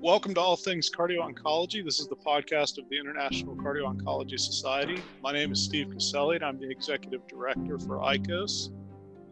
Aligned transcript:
welcome 0.00 0.32
to 0.32 0.40
All 0.40 0.56
Things 0.56 0.88
Cardio 0.90 1.18
Oncology. 1.20 1.84
This 1.84 2.00
is 2.00 2.08
the 2.08 2.16
podcast 2.16 2.78
of 2.78 2.88
the 2.88 2.98
International 2.98 3.54
Cardio 3.54 3.94
Oncology 3.94 4.40
Society. 4.40 5.02
My 5.22 5.30
name 5.30 5.52
is 5.52 5.62
Steve 5.62 5.90
Caselli, 5.90 6.36
and 6.36 6.44
I'm 6.44 6.58
the 6.58 6.70
executive 6.70 7.26
director 7.28 7.78
for 7.78 7.98
ICOS. 7.98 8.70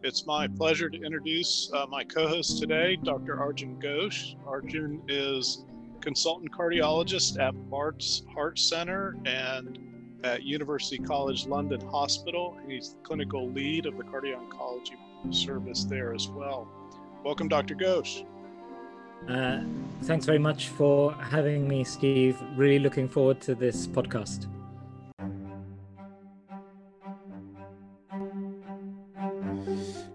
It's 0.03 0.27
my 0.27 0.47
pleasure 0.47 0.87
to 0.87 1.01
introduce 1.01 1.71
uh, 1.73 1.87
my 1.87 2.03
co 2.03 2.27
host 2.27 2.59
today, 2.59 2.97
Dr. 3.03 3.39
Arjun 3.39 3.81
Ghosh. 3.81 4.35
Arjun 4.45 5.01
is 5.07 5.65
consultant 6.01 6.51
cardiologist 6.51 7.39
at 7.39 7.53
Barts 7.71 8.21
Heart 8.31 8.59
Center 8.59 9.17
and 9.25 9.79
at 10.23 10.43
University 10.43 10.99
College 10.99 11.47
London 11.47 11.81
Hospital. 11.89 12.55
He's 12.67 12.93
the 12.93 12.99
clinical 13.01 13.49
lead 13.49 13.87
of 13.87 13.97
the 13.97 14.03
cardio 14.03 14.37
oncology 14.47 14.97
service 15.33 15.83
there 15.85 16.13
as 16.13 16.27
well. 16.27 16.67
Welcome, 17.23 17.47
Dr. 17.47 17.73
Ghosh. 17.73 18.23
Uh, 19.27 19.61
thanks 20.03 20.25
very 20.25 20.39
much 20.39 20.69
for 20.69 21.13
having 21.13 21.67
me, 21.67 21.83
Steve. 21.83 22.37
Really 22.55 22.79
looking 22.79 23.07
forward 23.07 23.41
to 23.41 23.55
this 23.55 23.87
podcast. 23.87 24.47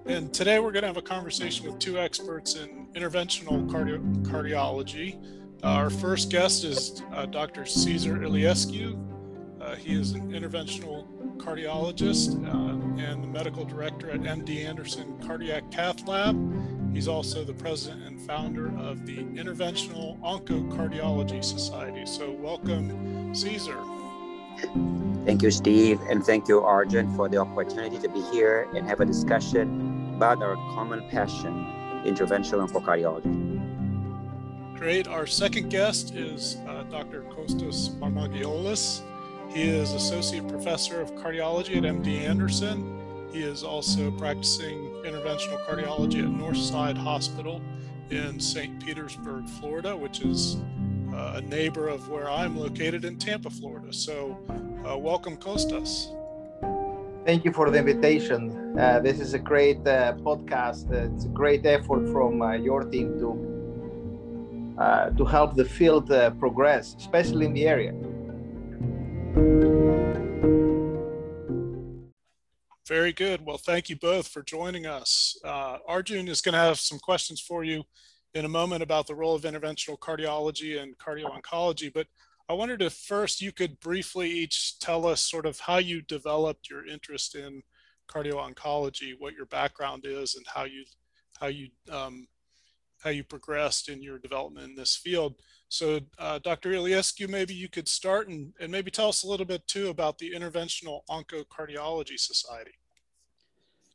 And 0.06 0.32
today 0.32 0.58
we're 0.58 0.70
going 0.70 0.82
to 0.82 0.88
have 0.88 0.96
a 0.96 1.02
conversation 1.02 1.66
with 1.66 1.78
two 1.78 1.98
experts 1.98 2.56
in 2.56 2.86
interventional 2.94 3.68
cardio- 3.68 4.22
cardiology. 4.24 5.18
Our 5.62 5.88
first 5.90 6.30
guest 6.30 6.64
is 6.64 7.02
uh, 7.12 7.26
Dr. 7.26 7.64
Cesar 7.64 8.16
Iliescu. 8.18 9.00
Uh, 9.60 9.74
he 9.76 9.98
is 9.98 10.12
an 10.12 10.30
interventional 10.30 11.06
cardiologist 11.38 12.36
uh, 12.46 13.02
and 13.02 13.22
the 13.22 13.26
medical 13.26 13.64
director 13.64 14.10
at 14.10 14.20
MD 14.20 14.64
Anderson 14.66 15.18
Cardiac 15.26 15.70
Cath 15.70 16.06
Lab. 16.06 16.36
He's 16.94 17.08
also 17.08 17.42
the 17.42 17.52
president 17.52 18.04
and 18.04 18.20
founder 18.22 18.68
of 18.78 19.04
the 19.04 19.16
Interventional 19.16 20.18
Oncocardiology 20.20 21.44
Society. 21.44 22.06
So, 22.06 22.30
welcome, 22.30 23.34
Caesar. 23.34 23.76
Thank 25.24 25.42
you, 25.42 25.50
Steve, 25.50 26.00
and 26.08 26.24
thank 26.24 26.46
you, 26.46 26.62
Arjun, 26.62 27.12
for 27.16 27.28
the 27.28 27.38
opportunity 27.38 27.98
to 27.98 28.08
be 28.08 28.20
here 28.30 28.68
and 28.76 28.86
have 28.86 29.00
a 29.00 29.04
discussion 29.04 30.14
about 30.14 30.40
our 30.40 30.54
common 30.74 31.08
passion, 31.10 31.66
interventional 32.04 32.68
oncocardiology. 32.68 33.50
Great. 34.78 35.08
Our 35.08 35.26
second 35.26 35.70
guest 35.70 36.14
is 36.14 36.58
uh, 36.68 36.84
Dr. 36.84 37.22
Kostas 37.22 37.98
Marmagkiolis. 37.98 39.02
He 39.52 39.62
is 39.62 39.92
Associate 39.92 40.46
Professor 40.46 41.00
of 41.00 41.12
Cardiology 41.16 41.76
at 41.76 41.82
MD 41.82 42.20
Anderson 42.20 42.94
he 43.34 43.42
is 43.42 43.64
also 43.64 44.12
practicing 44.12 44.93
interventional 45.04 45.62
cardiology 45.66 46.20
at 46.20 46.30
Northside 46.30 46.96
Hospital 46.96 47.60
in 48.10 48.40
St. 48.40 48.84
Petersburg, 48.84 49.46
Florida, 49.48 49.94
which 49.94 50.20
is 50.20 50.56
uh, 51.12 51.34
a 51.36 51.40
neighbor 51.42 51.88
of 51.88 52.08
where 52.08 52.30
I'm 52.30 52.56
located 52.56 53.04
in 53.04 53.18
Tampa, 53.18 53.50
Florida. 53.50 53.92
So, 53.92 54.38
uh, 54.88 54.96
welcome, 54.96 55.36
Costas. 55.36 56.10
Thank 57.26 57.44
you 57.44 57.52
for 57.52 57.70
the 57.70 57.78
invitation. 57.78 58.78
Uh, 58.78 59.00
this 59.00 59.20
is 59.20 59.34
a 59.34 59.38
great 59.38 59.86
uh, 59.86 60.14
podcast. 60.14 60.90
It's 60.90 61.26
a 61.26 61.28
great 61.28 61.66
effort 61.66 62.08
from 62.10 62.40
uh, 62.40 62.54
your 62.54 62.84
team 62.84 63.18
to 63.18 63.50
uh, 64.78 65.10
to 65.10 65.24
help 65.24 65.54
the 65.54 65.64
field 65.64 66.08
progress, 66.40 66.96
especially 66.98 67.46
in 67.46 67.52
the 67.52 67.68
area. 67.68 67.92
Very 72.86 73.12
good. 73.12 73.44
Well, 73.44 73.56
thank 73.56 73.88
you 73.88 73.96
both 73.96 74.28
for 74.28 74.42
joining 74.42 74.84
us. 74.84 75.38
Uh, 75.42 75.78
Arjun 75.88 76.28
is 76.28 76.42
going 76.42 76.52
to 76.52 76.58
have 76.58 76.78
some 76.78 76.98
questions 76.98 77.40
for 77.40 77.64
you 77.64 77.82
in 78.34 78.44
a 78.44 78.48
moment 78.48 78.82
about 78.82 79.06
the 79.06 79.14
role 79.14 79.34
of 79.34 79.42
interventional 79.42 79.98
cardiology 79.98 80.82
and 80.82 80.98
cardio 80.98 81.30
oncology. 81.30 81.90
But 81.92 82.08
I 82.48 82.52
wondered 82.52 82.82
if 82.82 82.92
first 82.92 83.40
you 83.40 83.52
could 83.52 83.80
briefly 83.80 84.30
each 84.30 84.78
tell 84.80 85.06
us 85.06 85.22
sort 85.22 85.46
of 85.46 85.58
how 85.60 85.78
you 85.78 86.02
developed 86.02 86.68
your 86.68 86.86
interest 86.86 87.36
in 87.36 87.62
cardio 88.06 88.34
oncology, 88.34 89.12
what 89.18 89.34
your 89.34 89.46
background 89.46 90.04
is, 90.04 90.34
and 90.34 90.44
how 90.46 90.64
you 90.64 90.84
how 91.40 91.46
you 91.46 91.68
um, 91.90 92.28
how 93.04 93.10
you 93.10 93.22
progressed 93.22 93.90
in 93.90 94.02
your 94.02 94.18
development 94.18 94.70
in 94.70 94.74
this 94.74 94.96
field. 94.96 95.34
So, 95.68 96.00
uh, 96.18 96.38
Dr. 96.38 96.70
Iliescu, 96.70 97.28
maybe 97.28 97.54
you 97.54 97.68
could 97.68 97.86
start 97.86 98.28
and, 98.28 98.52
and 98.58 98.72
maybe 98.72 98.90
tell 98.90 99.08
us 99.08 99.22
a 99.24 99.28
little 99.28 99.46
bit 99.46 99.66
too 99.66 99.88
about 99.88 100.18
the 100.18 100.32
Interventional 100.32 101.00
Oncocardiology 101.10 102.18
Society. 102.18 102.72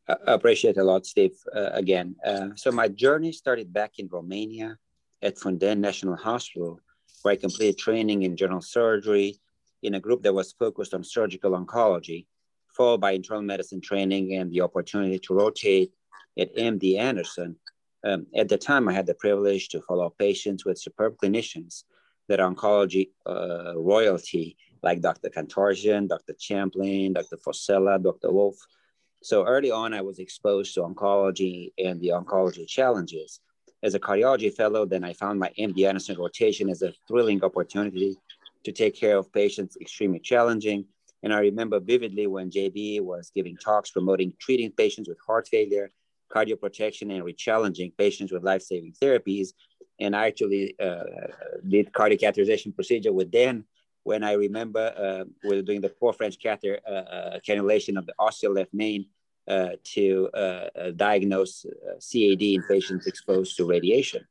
I 0.07 0.33
appreciate 0.33 0.77
a 0.77 0.83
lot, 0.83 1.05
Steve, 1.05 1.37
uh, 1.55 1.69
again. 1.73 2.15
Uh, 2.25 2.49
so, 2.55 2.71
my 2.71 2.87
journey 2.87 3.31
started 3.31 3.73
back 3.73 3.97
in 3.97 4.07
Romania 4.11 4.77
at 5.21 5.37
Fundeni 5.37 5.79
National 5.79 6.15
Hospital, 6.15 6.79
where 7.21 7.33
I 7.33 7.35
completed 7.35 7.77
training 7.77 8.23
in 8.23 8.37
general 8.37 8.61
surgery 8.61 9.39
in 9.81 9.95
a 9.95 9.99
group 9.99 10.21
that 10.23 10.33
was 10.33 10.51
focused 10.53 10.93
on 10.93 11.03
surgical 11.03 11.51
oncology, 11.51 12.27
followed 12.67 13.01
by 13.01 13.11
internal 13.11 13.43
medicine 13.43 13.81
training 13.81 14.35
and 14.35 14.51
the 14.51 14.61
opportunity 14.61 15.19
to 15.19 15.33
rotate 15.33 15.91
at 16.37 16.55
MD 16.55 16.97
Anderson, 16.97 17.55
um, 18.03 18.27
at 18.35 18.47
the 18.47 18.57
time, 18.57 18.87
I 18.87 18.93
had 18.93 19.05
the 19.05 19.13
privilege 19.13 19.69
to 19.69 19.81
follow 19.81 20.09
patients 20.09 20.65
with 20.65 20.79
superb 20.79 21.17
clinicians 21.17 21.83
that 22.27 22.39
oncology 22.39 23.09
uh, 23.25 23.73
royalty, 23.75 24.55
like 24.83 25.01
Dr. 25.01 25.29
Kantarjian, 25.29 26.07
Dr. 26.07 26.33
Champlin, 26.39 27.13
Dr. 27.13 27.37
Fossella, 27.37 28.01
Dr. 28.01 28.31
Wolf. 28.31 28.55
So 29.21 29.45
early 29.45 29.71
on, 29.71 29.93
I 29.93 30.01
was 30.01 30.19
exposed 30.19 30.73
to 30.75 30.81
oncology 30.81 31.73
and 31.77 31.99
the 31.99 32.09
oncology 32.09 32.65
challenges. 32.67 33.41
As 33.83 33.95
a 33.95 33.99
cardiology 33.99 34.53
fellow, 34.53 34.85
then 34.85 35.03
I 35.03 35.13
found 35.13 35.39
my 35.39 35.51
MD 35.57 35.87
Anderson 35.87 36.17
rotation 36.17 36.69
as 36.69 36.81
a 36.81 36.93
thrilling 37.07 37.43
opportunity 37.43 38.17
to 38.63 38.71
take 38.71 38.95
care 38.95 39.17
of 39.17 39.31
patients 39.33 39.77
extremely 39.81 40.19
challenging. 40.19 40.85
And 41.23 41.33
I 41.33 41.39
remember 41.39 41.79
vividly 41.79 42.27
when 42.27 42.49
JB 42.49 43.01
was 43.01 43.31
giving 43.33 43.57
talks 43.57 43.91
promoting 43.91 44.33
treating 44.39 44.71
patients 44.71 45.09
with 45.09 45.17
heart 45.25 45.47
failure 45.49 45.91
cardioprotection 46.29 47.13
and 47.13 47.23
rechallenging 47.23 47.95
patients 47.97 48.31
with 48.31 48.43
life-saving 48.43 48.93
therapies. 49.01 49.49
And 49.99 50.15
I 50.15 50.27
actually 50.27 50.75
uh, 50.79 51.03
did 51.67 51.91
cardiac 51.91 52.19
catheterization 52.21 52.73
procedure 52.73 53.13
with 53.13 53.31
Dan 53.31 53.65
when 54.03 54.23
I 54.23 54.33
remember 54.33 54.93
uh, 54.97 55.25
we 55.43 55.57
were 55.57 55.61
doing 55.61 55.81
the 55.81 55.89
four 55.89 56.13
French 56.13 56.39
catheter 56.39 56.79
uh, 56.87 56.91
uh 56.91 57.39
cannulation 57.47 57.97
of 57.97 58.05
the 58.05 58.13
ostial 58.19 58.55
left 58.55 58.73
main 58.73 59.05
uh, 59.47 59.69
to 59.83 60.29
uh, 60.33 60.91
diagnose 60.95 61.65
CAD 62.11 62.41
in 62.41 62.63
patients 62.67 63.07
exposed 63.07 63.57
to 63.57 63.65
radiation. 63.65 64.23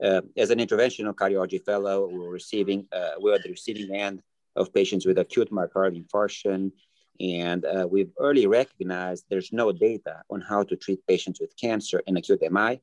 as 0.00 0.50
an 0.50 0.58
interventional 0.58 1.14
cardiology 1.14 1.60
fellow, 1.64 1.96
we 2.08 2.18
were 2.18 2.30
receiving, 2.30 2.80
we 3.20 3.30
were 3.30 3.36
at 3.36 3.42
the 3.42 3.50
receiving 3.50 3.94
end 3.94 4.22
of 4.56 4.72
patients 4.72 5.04
with 5.06 5.18
acute 5.18 5.50
myocardial 5.50 6.02
infarction, 6.02 6.72
and 7.20 7.64
uh, 7.64 7.86
we've 7.90 8.12
early 8.18 8.46
recognized 8.46 9.24
there's 9.28 9.52
no 9.52 9.72
data 9.72 10.22
on 10.30 10.40
how 10.40 10.62
to 10.64 10.76
treat 10.76 11.06
patients 11.06 11.40
with 11.40 11.56
cancer 11.56 12.02
and 12.06 12.16
acute 12.18 12.42
MI, 12.50 12.80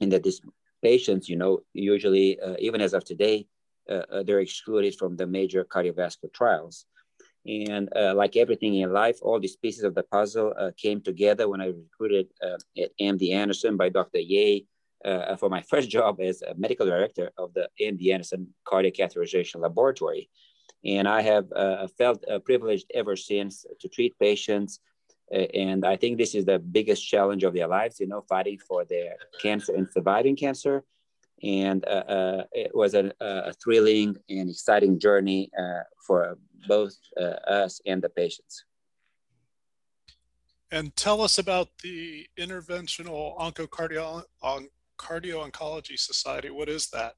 and 0.00 0.12
that 0.12 0.22
these 0.22 0.40
patients, 0.82 1.28
you 1.28 1.36
know, 1.36 1.60
usually, 1.72 2.40
uh, 2.40 2.56
even 2.58 2.80
as 2.80 2.94
of 2.94 3.04
today, 3.04 3.46
uh, 3.90 4.02
uh 4.12 4.22
they're 4.22 4.40
excluded 4.40 4.94
from 4.94 5.16
the 5.16 5.26
major 5.26 5.64
cardiovascular 5.64 6.32
trials. 6.32 6.86
And 7.46 7.88
uh, 7.96 8.14
like 8.14 8.36
everything 8.36 8.74
in 8.74 8.92
life, 8.92 9.18
all 9.22 9.40
these 9.40 9.56
pieces 9.56 9.84
of 9.84 9.94
the 9.94 10.02
puzzle 10.02 10.52
uh, 10.58 10.70
came 10.76 11.00
together 11.00 11.48
when 11.48 11.60
I 11.60 11.66
recruited 11.68 12.26
at 12.42 12.90
MD 13.00 13.32
Anderson 13.32 13.76
by 13.76 13.88
Dr. 13.88 14.18
Yeh 14.18 14.60
for 15.38 15.48
my 15.48 15.62
first 15.70 15.88
job 15.88 16.20
as 16.20 16.42
a 16.42 16.54
medical 16.56 16.84
director 16.84 17.30
of 17.38 17.54
the 17.54 17.68
MD 17.80 18.12
Anderson 18.12 18.52
Cardiac 18.64 18.94
Catheterization 18.94 19.60
Laboratory. 19.60 20.28
And 20.84 21.08
I 21.08 21.22
have 21.22 21.46
uh, 21.54 21.88
felt 21.98 22.24
uh, 22.28 22.38
privileged 22.38 22.90
ever 22.94 23.16
since 23.16 23.66
to 23.80 23.88
treat 23.88 24.18
patients. 24.18 24.80
Uh, 25.32 25.38
and 25.54 25.84
I 25.84 25.96
think 25.96 26.18
this 26.18 26.34
is 26.34 26.44
the 26.44 26.58
biggest 26.58 27.06
challenge 27.06 27.44
of 27.44 27.54
their 27.54 27.66
lives, 27.66 28.00
you 28.00 28.06
know, 28.06 28.22
fighting 28.28 28.58
for 28.58 28.84
their 28.84 29.16
cancer 29.42 29.74
and 29.74 29.88
surviving 29.92 30.36
cancer. 30.36 30.84
And 31.42 31.84
uh, 31.86 31.88
uh, 31.88 32.44
it 32.52 32.74
was 32.74 32.94
a, 32.94 33.12
a, 33.20 33.52
thrilling 33.52 34.16
and 34.28 34.50
exciting 34.50 34.98
journey 34.98 35.50
for 36.04 36.36
both 36.66 36.96
us 37.46 37.80
and 37.86 38.02
the 38.02 38.08
patients. 38.08 38.64
And 40.70 40.94
tell 40.96 41.22
us 41.22 41.38
about 41.38 41.68
the 41.82 42.26
Interventional 42.38 43.38
Oncocardio- 43.38 44.24
Cardio 44.98 45.48
Oncology 45.48 45.98
Society. 45.98 46.50
What 46.50 46.68
is 46.68 46.88
that? 46.90 47.14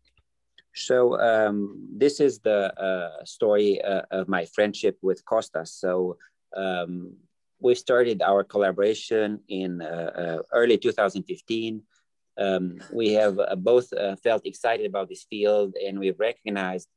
So 0.74 1.20
um, 1.20 1.88
this 1.92 2.20
is 2.20 2.38
the 2.38 2.72
uh, 2.80 3.24
story 3.24 3.82
uh, 3.82 4.02
of 4.10 4.28
my 4.28 4.44
friendship 4.46 4.98
with 5.02 5.24
Kostas. 5.24 5.68
So 5.68 6.16
um, 6.56 7.14
we 7.60 7.74
started 7.74 8.22
our 8.22 8.44
collaboration 8.44 9.40
in 9.48 9.82
uh, 9.82 10.40
uh 10.40 10.42
early 10.52 10.78
2015. 10.78 11.82
Um, 12.38 12.80
we 12.92 13.12
have 13.14 13.38
uh, 13.38 13.56
both 13.56 13.92
uh, 13.92 14.16
felt 14.16 14.46
excited 14.46 14.86
about 14.86 15.08
this 15.08 15.24
field 15.28 15.74
and 15.84 15.98
we've 15.98 16.18
recognized 16.18 16.88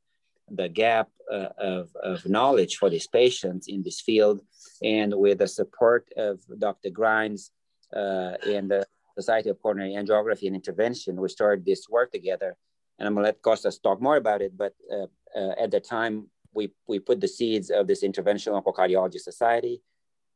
the 0.50 0.68
gap 0.68 1.08
of, 1.30 1.88
of 2.02 2.26
knowledge 2.26 2.76
for 2.76 2.90
these 2.90 3.06
patients 3.06 3.66
in 3.66 3.82
this 3.82 4.02
field. 4.02 4.42
And 4.82 5.14
with 5.14 5.38
the 5.38 5.48
support 5.48 6.06
of 6.18 6.40
Dr. 6.58 6.90
Grines 6.90 7.48
and 7.92 8.70
the 8.70 8.86
Society 9.16 9.48
of 9.48 9.60
Coronary 9.62 9.92
Angiography 9.92 10.46
and 10.46 10.54
Intervention, 10.54 11.18
we 11.18 11.28
started 11.30 11.64
this 11.64 11.88
work 11.88 12.12
together 12.12 12.58
and 12.98 13.08
I'm 13.08 13.14
gonna 13.14 13.26
let 13.26 13.42
Costas 13.42 13.78
talk 13.78 14.00
more 14.00 14.16
about 14.16 14.42
it. 14.42 14.56
But 14.56 14.74
uh, 14.92 15.06
uh, 15.36 15.54
at 15.58 15.70
the 15.70 15.80
time, 15.80 16.28
we 16.52 16.72
we 16.86 16.98
put 16.98 17.20
the 17.20 17.28
seeds 17.28 17.70
of 17.70 17.86
this 17.86 18.02
interventional 18.04 18.62
oncocardiology 18.62 19.18
society. 19.18 19.82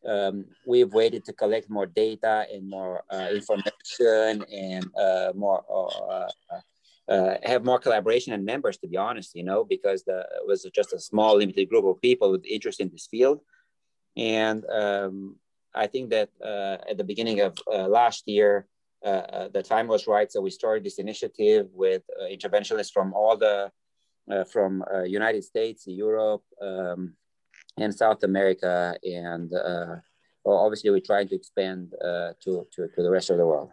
Um, 0.07 0.47
we've 0.67 0.93
waited 0.93 1.25
to 1.25 1.33
collect 1.33 1.69
more 1.69 1.87
data 1.87 2.47
and 2.53 2.69
more 2.69 3.03
uh, 3.11 3.29
information 3.33 4.45
and 4.53 4.87
uh, 4.97 5.33
more 5.35 5.65
uh, 5.69 7.13
uh, 7.13 7.37
have 7.43 7.65
more 7.65 7.79
collaboration 7.79 8.33
and 8.33 8.45
members. 8.45 8.79
To 8.79 8.89
be 8.89 8.97
honest, 8.97 9.35
you 9.35 9.45
know, 9.45 9.65
because 9.65 10.05
the, 10.05 10.21
it 10.21 10.47
was 10.47 10.67
just 10.75 10.93
a 10.93 11.01
small 11.01 11.37
limited 11.37 11.69
group 11.69 11.85
of 11.85 12.01
people 12.01 12.31
with 12.31 12.45
interest 12.47 12.81
in 12.81 12.91
this 12.91 13.07
field, 13.11 13.41
and 14.17 14.65
um, 14.71 15.37
I 15.75 15.87
think 15.87 16.11
that 16.11 16.31
at 16.43 16.97
the 16.97 17.05
beginning 17.05 17.41
of 17.41 17.59
last 17.67 18.27
year. 18.27 18.67
Uh, 19.05 19.49
the 19.49 19.63
time 19.63 19.87
was 19.87 20.07
right. 20.07 20.31
So 20.31 20.41
we 20.41 20.51
started 20.51 20.85
this 20.85 20.99
initiative 20.99 21.69
with 21.73 22.03
uh, 22.21 22.25
interventionists 22.25 22.93
from 22.93 23.13
all 23.15 23.37
the, 23.37 23.71
uh, 24.31 24.45
from 24.45 24.85
United 25.07 25.45
States, 25.45 25.85
Europe, 25.87 26.43
um, 26.61 27.15
and 27.77 27.95
South 27.95 28.25
America, 28.25 28.97
and 29.05 29.51
well, 30.45 30.59
obviously 30.59 30.91
we're 30.91 31.01
trying 31.01 31.29
to 31.29 31.35
expand 31.35 31.93
to, 32.01 32.67
to, 32.73 32.89
to 32.95 33.03
the 33.03 33.11
rest 33.11 33.31
of 33.31 33.37
the 33.39 33.47
world. 33.47 33.71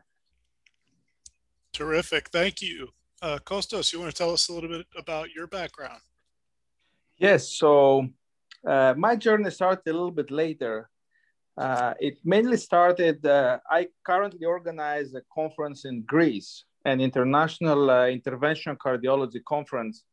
Terrific, 1.73 2.29
thank 2.29 2.61
you. 2.61 2.89
Uh, 3.21 3.39
Kostas, 3.43 3.91
you 3.91 3.99
want 3.99 4.11
to 4.11 4.17
tell 4.17 4.31
us 4.31 4.47
a 4.49 4.53
little 4.53 4.69
bit 4.69 4.85
about 4.95 5.31
your 5.31 5.47
background? 5.47 6.01
Yes, 7.17 7.49
so 7.49 8.07
uh, 8.67 8.93
my 8.97 9.15
journey 9.15 9.49
started 9.49 9.89
a 9.89 9.93
little 9.93 10.11
bit 10.11 10.31
later. 10.31 10.89
Uh, 11.57 11.93
it 11.99 12.17
mainly 12.23 12.57
started, 12.57 13.25
uh, 13.25 13.59
I 13.69 13.87
currently 14.05 14.45
organize 14.45 15.13
a 15.13 15.21
conference 15.33 15.85
in 15.85 16.01
Greece, 16.01 16.65
an 16.83 16.99
international 16.99 17.89
uh, 17.89 18.07
intervention 18.07 18.75
cardiology 18.75 19.41
conference. 19.43 20.03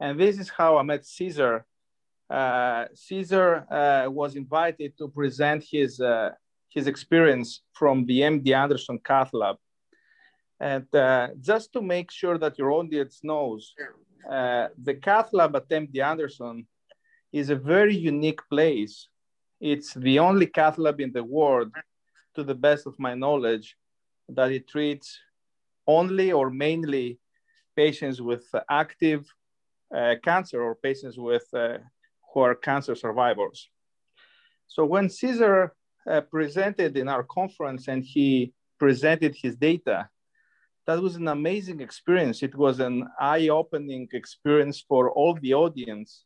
And 0.00 0.18
this 0.18 0.38
is 0.38 0.48
how 0.48 0.78
I 0.78 0.82
met 0.82 1.04
Caesar. 1.04 1.66
Uh, 2.30 2.86
Caesar 2.94 3.66
uh, 3.70 4.10
was 4.10 4.34
invited 4.34 4.96
to 4.96 5.08
present 5.08 5.62
his, 5.70 6.00
uh, 6.00 6.30
his 6.70 6.86
experience 6.86 7.60
from 7.74 8.06
the 8.06 8.20
MD 8.20 8.54
Anderson 8.56 8.98
Cath 9.04 9.34
Lab. 9.34 9.56
And 10.58 10.86
just 11.40 11.72
to 11.72 11.82
make 11.82 12.10
sure 12.12 12.38
that 12.38 12.56
your 12.56 12.70
audience 12.70 13.20
knows, 13.24 13.74
the 14.24 14.98
Cath 15.02 15.32
Lab 15.32 15.56
at 15.56 15.68
MD 15.68 15.98
Anderson 15.98 16.66
is 17.32 17.50
a 17.50 17.56
very 17.56 17.96
unique 17.96 18.40
place 18.48 19.08
it's 19.62 19.94
the 19.94 20.18
only 20.18 20.46
cath 20.46 20.76
lab 20.76 21.00
in 21.00 21.12
the 21.12 21.22
world, 21.22 21.70
to 22.34 22.42
the 22.42 22.54
best 22.54 22.86
of 22.86 22.98
my 22.98 23.14
knowledge, 23.14 23.76
that 24.28 24.50
it 24.50 24.66
treats 24.68 25.18
only 25.86 26.32
or 26.32 26.50
mainly 26.50 27.18
patients 27.76 28.20
with 28.20 28.44
active 28.68 29.24
uh, 29.96 30.14
cancer 30.22 30.60
or 30.60 30.74
patients 30.74 31.16
with 31.16 31.46
uh, 31.54 31.78
who 32.28 32.40
are 32.40 32.54
cancer 32.54 32.94
survivors. 32.94 33.68
So 34.66 34.84
when 34.84 35.08
Caesar 35.08 35.74
uh, 36.10 36.22
presented 36.22 36.96
in 36.96 37.08
our 37.08 37.22
conference 37.22 37.86
and 37.86 38.02
he 38.02 38.52
presented 38.78 39.36
his 39.36 39.54
data, 39.54 40.08
that 40.86 41.00
was 41.00 41.14
an 41.14 41.28
amazing 41.28 41.80
experience. 41.80 42.42
It 42.42 42.56
was 42.56 42.80
an 42.80 43.06
eye-opening 43.20 44.08
experience 44.12 44.84
for 44.88 45.12
all 45.12 45.34
the 45.34 45.54
audience, 45.54 46.24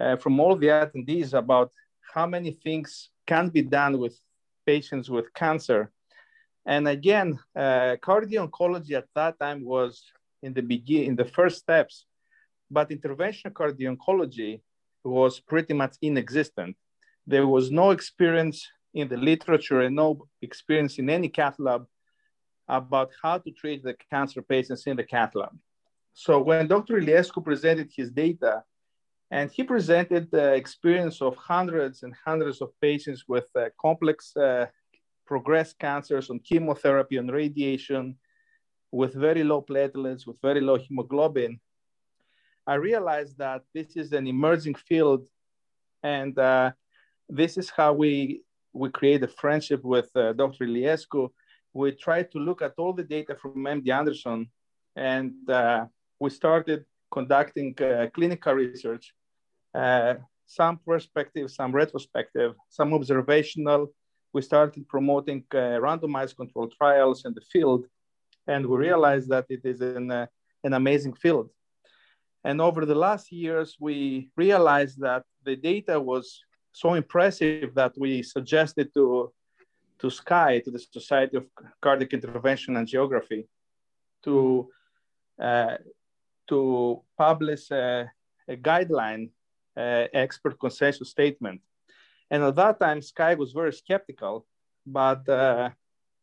uh, 0.00 0.16
from 0.16 0.38
all 0.38 0.54
the 0.54 0.68
attendees 0.68 1.34
about 1.34 1.72
how 2.12 2.26
many 2.26 2.52
things 2.52 3.10
can 3.26 3.48
be 3.48 3.62
done 3.62 3.98
with 3.98 4.18
patients 4.66 5.08
with 5.08 5.32
cancer. 5.32 5.90
And 6.66 6.88
again, 6.88 7.38
uh, 7.54 7.96
cardio 8.02 8.48
oncology 8.48 8.92
at 8.92 9.06
that 9.14 9.38
time 9.38 9.64
was 9.64 10.02
in 10.42 10.52
the 10.52 10.62
begin, 10.62 11.04
in 11.04 11.16
the 11.16 11.24
first 11.24 11.58
steps, 11.58 12.06
but 12.70 12.90
interventional 12.90 13.52
cardio 13.52 13.96
oncology 13.96 14.60
was 15.04 15.38
pretty 15.38 15.74
much 15.74 15.94
inexistent. 16.02 16.76
There 17.26 17.46
was 17.46 17.70
no 17.70 17.90
experience 17.90 18.68
in 18.92 19.08
the 19.08 19.16
literature 19.16 19.82
and 19.82 19.94
no 19.94 20.26
experience 20.42 20.98
in 20.98 21.08
any 21.08 21.28
cath 21.28 21.58
lab 21.58 21.86
about 22.68 23.10
how 23.22 23.38
to 23.38 23.50
treat 23.52 23.84
the 23.84 23.94
cancer 24.10 24.42
patients 24.42 24.86
in 24.86 24.96
the 24.96 25.04
cath 25.04 25.34
lab. 25.34 25.56
So 26.14 26.40
when 26.40 26.66
Dr. 26.66 26.94
Iliescu 27.00 27.44
presented 27.44 27.90
his 27.94 28.10
data, 28.10 28.64
and 29.30 29.50
he 29.50 29.62
presented 29.64 30.30
the 30.30 30.54
experience 30.54 31.20
of 31.20 31.36
hundreds 31.36 32.02
and 32.02 32.14
hundreds 32.24 32.60
of 32.60 32.70
patients 32.80 33.24
with 33.26 33.46
uh, 33.56 33.68
complex 33.80 34.36
uh, 34.36 34.66
progressed 35.26 35.78
cancers 35.78 36.30
on 36.30 36.38
chemotherapy 36.38 37.16
and 37.16 37.32
radiation 37.32 38.16
with 38.92 39.14
very 39.14 39.42
low 39.42 39.60
platelets, 39.60 40.26
with 40.26 40.40
very 40.40 40.60
low 40.60 40.76
hemoglobin. 40.76 41.58
I 42.66 42.74
realized 42.74 43.38
that 43.38 43.62
this 43.74 43.96
is 43.96 44.12
an 44.12 44.26
emerging 44.26 44.76
field 44.76 45.26
and 46.02 46.38
uh, 46.38 46.70
this 47.28 47.58
is 47.58 47.68
how 47.70 47.92
we, 47.92 48.42
we 48.72 48.90
create 48.90 49.22
a 49.24 49.28
friendship 49.28 49.82
with 49.82 50.08
uh, 50.14 50.32
Dr. 50.34 50.66
Iliescu. 50.66 51.30
We 51.72 51.92
tried 51.92 52.30
to 52.32 52.38
look 52.38 52.62
at 52.62 52.74
all 52.78 52.92
the 52.92 53.04
data 53.04 53.34
from 53.34 53.64
MD 53.64 53.88
Anderson 53.88 54.50
and 54.94 55.32
uh, 55.50 55.86
we 56.20 56.30
started 56.30 56.84
conducting 57.10 57.74
uh, 57.80 58.06
clinical 58.14 58.54
research, 58.54 59.14
uh, 59.74 60.14
some 60.46 60.78
prospective, 60.78 61.50
some 61.50 61.72
retrospective, 61.72 62.54
some 62.68 62.94
observational. 62.94 63.92
We 64.32 64.42
started 64.42 64.88
promoting 64.88 65.44
uh, 65.52 65.80
randomized 65.86 66.36
controlled 66.36 66.74
trials 66.76 67.24
in 67.24 67.34
the 67.34 67.40
field, 67.40 67.86
and 68.46 68.66
we 68.66 68.76
realized 68.76 69.28
that 69.30 69.46
it 69.48 69.62
is 69.64 69.80
an, 69.80 70.10
an 70.10 70.72
amazing 70.72 71.14
field. 71.14 71.50
And 72.44 72.60
over 72.60 72.86
the 72.86 72.94
last 72.94 73.32
years, 73.32 73.76
we 73.80 74.28
realized 74.36 75.00
that 75.00 75.24
the 75.42 75.56
data 75.56 75.98
was 75.98 76.44
so 76.70 76.94
impressive 76.94 77.74
that 77.74 77.92
we 77.98 78.22
suggested 78.22 78.92
to, 78.94 79.32
to 79.98 80.06
SCAI, 80.06 80.62
to 80.62 80.70
the 80.70 80.78
Society 80.78 81.38
of 81.38 81.46
Cardiac 81.80 82.12
Intervention 82.12 82.76
and 82.76 82.86
Geography, 82.86 83.48
to 84.22 84.68
uh, 85.40 85.76
to 86.48 87.02
publish 87.16 87.70
a, 87.70 88.10
a 88.48 88.56
guideline, 88.56 89.30
expert 89.76 90.58
consensus 90.58 91.10
statement. 91.10 91.60
And 92.30 92.42
at 92.42 92.56
that 92.56 92.80
time, 92.80 93.00
SCAI 93.00 93.36
was 93.36 93.52
very 93.52 93.72
skeptical, 93.72 94.46
but 94.84 95.28
uh, 95.28 95.70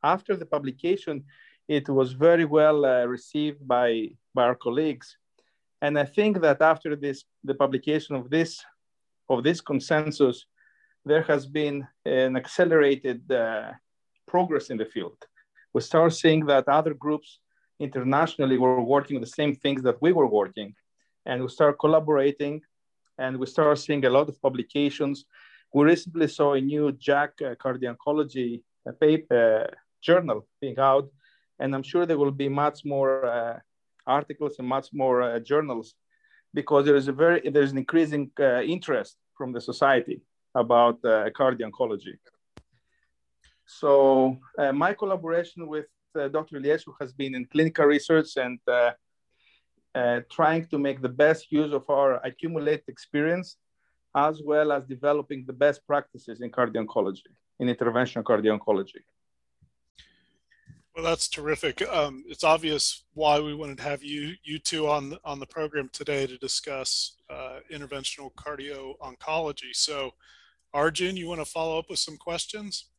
after 0.03 0.35
the 0.35 0.45
publication, 0.45 1.23
it 1.67 1.87
was 1.87 2.11
very 2.13 2.45
well 2.45 2.85
uh, 2.85 3.06
received 3.06 3.65
by, 3.65 4.09
by 4.33 4.44
our 4.44 4.56
colleagues. 4.56 5.18
And 5.81 5.97
I 5.97 6.06
think 6.06 6.42
that 6.42 6.61
after 6.61 6.95
this, 6.95 7.23
the 7.44 7.53
publication 7.53 8.15
of 8.15 8.30
this, 8.30 8.63
of 9.30 9.44
this 9.44 9.61
consensus, 9.61 10.45
there 11.06 11.23
has 11.23 11.45
been 11.45 11.87
an 12.06 12.35
accelerated 12.35 13.30
uh, 13.31 13.71
progress 14.27 14.69
in 14.69 14.77
the 14.77 14.85
field. 14.85 15.18
We 15.73 15.81
start 15.81 16.13
seeing 16.13 16.45
that 16.45 16.68
other 16.68 16.94
groups 16.94 17.39
internationally 17.83 18.57
were 18.57 18.81
working 18.81 19.18
on 19.18 19.21
the 19.21 19.35
same 19.42 19.54
things 19.56 19.81
that 19.83 20.02
we 20.02 20.11
were 20.13 20.28
working. 20.28 20.73
And 21.25 21.42
we 21.42 21.49
start 21.49 21.80
collaborating 21.80 22.61
and 23.18 23.37
we 23.37 23.45
start 23.45 23.78
seeing 23.80 24.04
a 24.06 24.09
lot 24.09 24.30
of 24.30 24.42
publications. 24.42 25.25
We 25.73 25.85
recently 25.85 26.28
saw 26.28 26.54
a 26.54 26.61
new 26.61 26.92
JACC 26.92 27.31
uh, 27.42 27.56
cardio-oncology 27.63 28.61
uh, 28.87 28.92
paper 28.99 29.69
uh, 29.69 29.75
journal 30.02 30.47
being 30.61 30.78
out, 30.80 31.07
and 31.59 31.73
I'm 31.73 31.83
sure 31.83 32.06
there 32.06 32.18
will 32.18 32.31
be 32.31 32.49
much 32.49 32.83
more 32.83 33.25
uh, 33.25 33.59
articles 34.06 34.56
and 34.59 34.68
much 34.68 34.87
more 34.94 35.21
uh, 35.21 35.40
journals 35.40 35.95
because 36.54 36.85
there 36.85 36.95
is 36.95 37.07
a 37.07 37.13
very 37.13 37.40
there's 37.49 37.71
an 37.71 37.78
increasing 37.78 38.30
uh, 38.40 38.61
interest 38.61 39.16
from 39.37 39.54
the 39.54 39.61
society 39.61 40.21
about 40.54 41.02
cardio-oncology. 41.02 42.16
So 43.65 44.37
my 44.57 44.93
collaboration 44.93 45.67
with 45.67 45.85
uh, 46.15 46.27
Dr. 46.27 46.59
Iliescu 46.59 46.93
has 46.99 47.13
been 47.13 47.35
in 47.35 47.45
clinical 47.45 47.85
research 47.85 48.37
and 48.37 48.59
uh, 48.67 48.91
uh, 49.95 50.21
trying 50.31 50.65
to 50.67 50.77
make 50.77 51.01
the 51.01 51.09
best 51.09 51.51
use 51.51 51.73
of 51.73 51.89
our 51.89 52.15
accumulated 52.25 52.85
experience, 52.87 53.57
as 54.15 54.41
well 54.43 54.71
as 54.71 54.85
developing 54.85 55.45
the 55.45 55.53
best 55.53 55.85
practices 55.87 56.41
in 56.41 56.51
cardio-oncology, 56.51 57.31
in 57.59 57.67
interventional 57.67 58.23
cardio-oncology. 58.23 59.03
Well, 60.95 61.05
that's 61.05 61.27
terrific. 61.27 61.81
Um, 61.89 62.23
it's 62.27 62.43
obvious 62.43 63.05
why 63.15 63.39
we 63.39 63.55
wanted 63.55 63.77
to 63.77 63.83
have 63.83 64.03
you 64.03 64.35
you 64.43 64.59
two 64.59 64.87
on 64.87 65.17
on 65.25 65.39
the 65.39 65.47
program 65.47 65.89
today 65.91 66.27
to 66.27 66.37
discuss 66.37 67.17
uh, 67.31 67.61
interventional 67.71 68.31
cardio 68.35 68.93
oncology. 68.99 69.73
So, 69.73 70.13
Arjun, 70.71 71.17
you 71.17 71.27
want 71.27 71.41
to 71.41 71.45
follow 71.45 71.79
up 71.79 71.89
with 71.89 71.97
some 71.97 72.15
questions? 72.17 72.89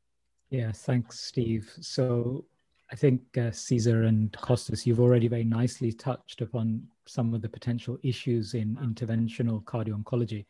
Yeah, 0.50 0.72
thanks, 0.72 1.20
Steve. 1.20 1.72
So, 1.80 2.44
I 2.92 2.96
think 2.96 3.22
uh, 3.38 3.50
Caesar 3.50 4.04
and 4.04 4.30
Costas, 4.40 4.86
you've 4.86 5.00
already 5.00 5.26
very 5.26 5.44
nicely 5.44 5.90
touched 5.90 6.42
upon 6.42 6.86
some 7.06 7.34
of 7.34 7.42
the 7.42 7.48
potential 7.48 7.98
issues 8.02 8.54
in 8.54 8.76
interventional 8.76 9.64
cardio-oncology. 9.64 10.44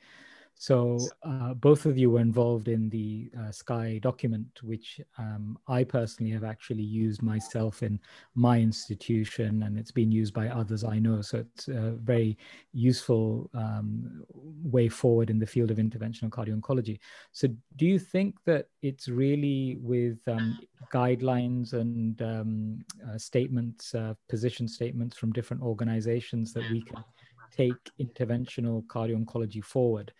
So 0.56 0.98
uh, 1.22 1.54
both 1.54 1.84
of 1.84 1.98
you 1.98 2.10
were 2.10 2.20
involved 2.20 2.68
in 2.68 2.88
the 2.88 3.30
uh, 3.36 3.50
SCAI 3.50 4.00
document, 4.00 4.46
which 4.62 5.00
um, 5.18 5.58
I 5.66 5.84
personally 5.84 6.32
have 6.32 6.44
actually 6.44 6.82
used 6.82 7.22
myself 7.22 7.82
in 7.82 7.98
my 8.34 8.60
institution, 8.60 9.64
and 9.64 9.78
it's 9.78 9.90
been 9.90 10.12
used 10.12 10.32
by 10.32 10.48
others 10.48 10.84
I 10.84 10.98
know. 10.98 11.20
So 11.22 11.38
it's 11.38 11.68
a 11.68 11.96
very 12.02 12.38
useful 12.72 13.50
um, 13.52 14.24
way 14.62 14.88
forward 14.88 15.28
in 15.28 15.38
the 15.38 15.46
field 15.46 15.70
of 15.70 15.78
interventional 15.78 16.30
cardio-oncology. 16.30 16.98
So 17.32 17.48
do 17.76 17.84
you 17.84 17.98
think 17.98 18.36
that 18.44 18.68
it's 18.80 19.08
really 19.08 19.76
with 19.80 20.18
um, 20.28 20.58
guidelines 20.92 21.72
and 21.72 22.20
um, 22.22 22.84
uh, 23.06 23.18
statements, 23.18 23.94
uh, 23.94 24.14
position 24.28 24.68
statements 24.68 25.16
from 25.16 25.32
different 25.32 25.62
organizations 25.62 26.52
that 26.52 26.70
we 26.70 26.80
can 26.82 27.04
take 27.50 27.74
interventional 28.00 28.84
cardio-oncology 28.86 29.62
forward? 29.62 30.12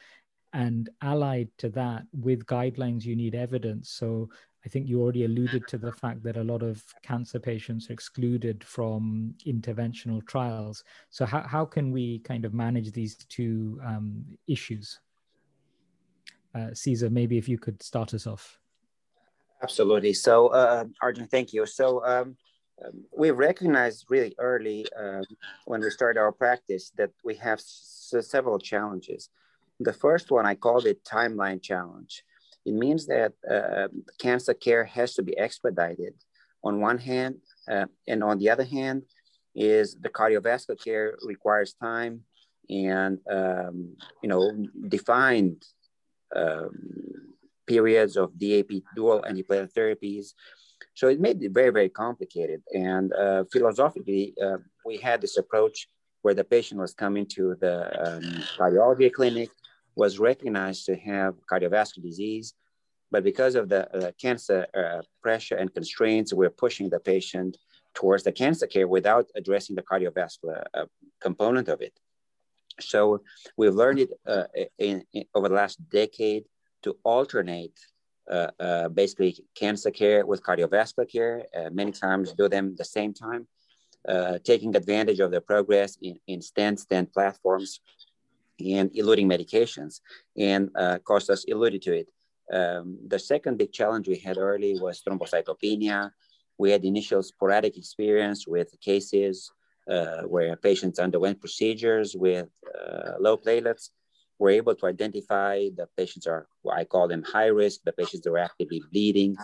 And 0.55 0.89
allied 1.03 1.49
to 1.59 1.69
that, 1.71 2.05
with 2.13 2.47
guidelines, 2.47 3.05
you 3.05 3.17
need 3.17 3.35
evidence. 3.35 3.91
So 3.91 4.31
I 4.65 4.69
think 4.69 4.87
you 4.87 5.03
already 5.03 5.25
alluded 5.25 5.67
to 5.67 5.79
the 5.79 5.91
fact 5.93 6.23
that 6.23 6.37
a 6.37 6.45
lot 6.45 6.63
of 6.63 6.83
cancer 7.03 7.41
patients 7.41 7.91
are 7.91 7.93
excluded 7.93 8.63
from 8.63 9.35
interventional 9.45 10.25
trials. 10.27 10.85
So 11.11 11.27
how, 11.27 11.43
how 11.43 11.65
can 11.65 11.91
we 11.91 12.21
kind 12.21 12.45
of 12.45 12.55
manage 12.55 12.93
these 12.93 13.17
two 13.17 13.81
um, 13.85 14.25
issues? 14.47 15.01
Uh, 16.55 16.73
Cesar, 16.73 17.11
maybe 17.11 17.37
if 17.37 17.49
you 17.49 17.59
could 17.59 17.83
start 17.83 18.15
us 18.15 18.27
off. 18.29 18.61
Absolutely. 19.61 20.13
So, 20.13 20.49
uh, 20.49 20.85
Arjun, 21.03 21.27
thank 21.27 21.53
you. 21.53 21.67
So, 21.67 22.05
um, 22.07 22.37
um, 22.85 23.05
we 23.17 23.33
recognized 23.33 24.07
really 24.09 24.35
early 24.39 24.87
uh, 24.99 25.23
when 25.65 25.81
we 25.81 25.91
started 25.91 26.21
our 26.21 26.33
practice 26.33 26.91
that 26.97 27.11
we 27.25 27.35
have 27.37 27.61
several 27.61 28.59
challenges. 28.59 29.31
The 29.81 29.93
first 29.93 30.31
one, 30.31 30.47
I 30.47 30.55
called 30.55 30.87
it 30.87 31.05
timeline 31.05 31.63
challenge. 31.63 32.23
It 32.65 32.75
means 32.75 33.07
that 33.07 33.33
uh, 33.49 33.89
cancer 34.19 34.55
care 34.55 34.85
has 34.85 35.15
to 35.15 35.23
be 35.23 35.37
expedited 35.37 36.15
on 36.63 36.81
one 36.81 36.99
hand, 36.99 37.37
uh, 37.69 37.87
and 38.09 38.25
on 38.25 38.39
the 38.39 38.51
other 38.51 38.65
hand, 38.65 39.03
is 39.55 39.97
the 40.01 40.09
cardiovascular 40.09 40.83
care 40.83 41.17
requires 41.23 41.75
time 41.75 42.23
and 42.71 43.19
um, 43.31 43.95
you 44.23 44.29
know 44.29 44.51
defined 44.89 45.63
um, 46.35 46.73
periods 47.67 48.17
of 48.17 48.39
DAP 48.39 48.71
dual 48.97 49.23
antiplatelet 49.29 49.73
therapies. 49.73 50.33
So 50.95 51.09
it 51.09 51.21
made 51.21 51.43
it 51.43 51.53
very 51.53 51.71
very 51.71 51.89
complicated. 51.91 52.63
And 52.73 53.13
uh, 53.13 53.45
philosophically, 53.53 54.35
uh, 54.43 54.59
we 54.87 54.97
had 54.97 55.21
this 55.21 55.37
approach 55.37 55.89
where 56.23 56.35
the 56.35 56.45
patient 56.45 56.81
was 56.81 56.95
coming 56.95 57.27
to 57.27 57.55
the 57.61 57.77
um, 58.03 58.23
cardiology 58.59 59.13
clinic 59.13 59.51
was 59.97 60.19
recognized 60.19 60.87
to 60.87 60.97
have 60.97 61.35
cardiovascular 61.51 62.03
disease, 62.03 62.55
but 63.11 63.23
because 63.23 63.55
of 63.55 63.69
the 63.69 63.83
uh, 63.97 64.11
cancer 64.21 64.67
uh, 64.75 65.03
pressure 65.23 65.57
and 65.57 65.73
constraints, 65.73 66.33
we're 66.33 66.51
pushing 66.51 66.89
the 66.91 66.99
patient 66.99 67.57
towards 67.95 68.25
the 68.25 68.33
cancer 68.33 68.67
care 68.67 68.89
without 68.89 69.27
addressing 69.37 69.77
the 69.77 69.83
cardiovascular 69.83 70.65
uh, 70.75 70.87
component 71.21 71.69
of 71.69 71.81
it. 71.81 71.93
So 72.81 73.23
we've 73.57 73.75
learned 73.75 74.01
it 74.01 74.11
uh, 74.27 74.45
in, 74.79 75.05
in, 75.13 75.25
over 75.35 75.49
the 75.49 75.55
last 75.55 75.79
decade 75.91 76.45
to 76.83 76.97
alternate 77.05 77.79
uh, 78.29 78.49
uh, 78.59 78.89
basically 78.89 79.45
cancer 79.55 79.91
care 79.91 80.27
with 80.27 80.43
cardiovascular 80.43 81.09
care, 81.11 81.45
many 81.71 81.93
times 81.93 82.33
do 82.33 82.49
them 82.49 82.75
the 82.77 82.85
same 82.85 83.13
time. 83.15 83.47
taking 84.45 84.75
advantage 84.77 85.21
of 85.21 85.31
the 85.31 85.41
progress 85.41 85.91
in, 86.03 86.19
in 86.27 86.43
stent 86.43 86.81
stent 86.81 87.13
platforms 87.13 87.81
and 88.61 88.91
eluting 88.93 89.27
medications. 89.27 90.01
And 90.37 90.71
uh, 90.77 90.99
Costas 90.99 91.45
alluded 91.51 91.83
to 91.83 91.93
it. 91.93 92.09
Um, 92.53 92.99
the 93.07 93.19
second 93.19 93.59
big 93.59 93.73
challenge 93.73 94.07
we 94.09 94.19
had 94.19 94.39
early 94.39 94.79
was 94.79 95.03
thrombocytopenia. 95.03 96.11
We 96.59 96.71
had 96.71 96.85
initial 96.85 97.23
sporadic 97.23 97.77
experience 97.77 98.47
with 98.47 98.79
cases 98.81 99.51
uh, 99.91 100.23
where 100.23 100.55
patients 100.57 100.99
underwent 100.99 101.41
procedures 101.41 102.15
with 102.15 102.49
uh, 102.79 103.13
low 103.19 103.37
platelets. 103.37 103.91
We're 104.39 104.51
able 104.51 104.75
to 104.77 104.87
identify 104.87 105.69
the 105.77 105.87
patients 105.97 106.27
are, 106.27 106.49
I 106.71 106.85
call 106.85 107.07
them 107.09 107.23
high 107.23 107.47
risk, 107.47 107.81
the 107.85 107.93
patients 107.93 108.23
that 108.23 108.31
are 108.31 108.39
actively 108.39 108.83
bleeding, 108.91 109.37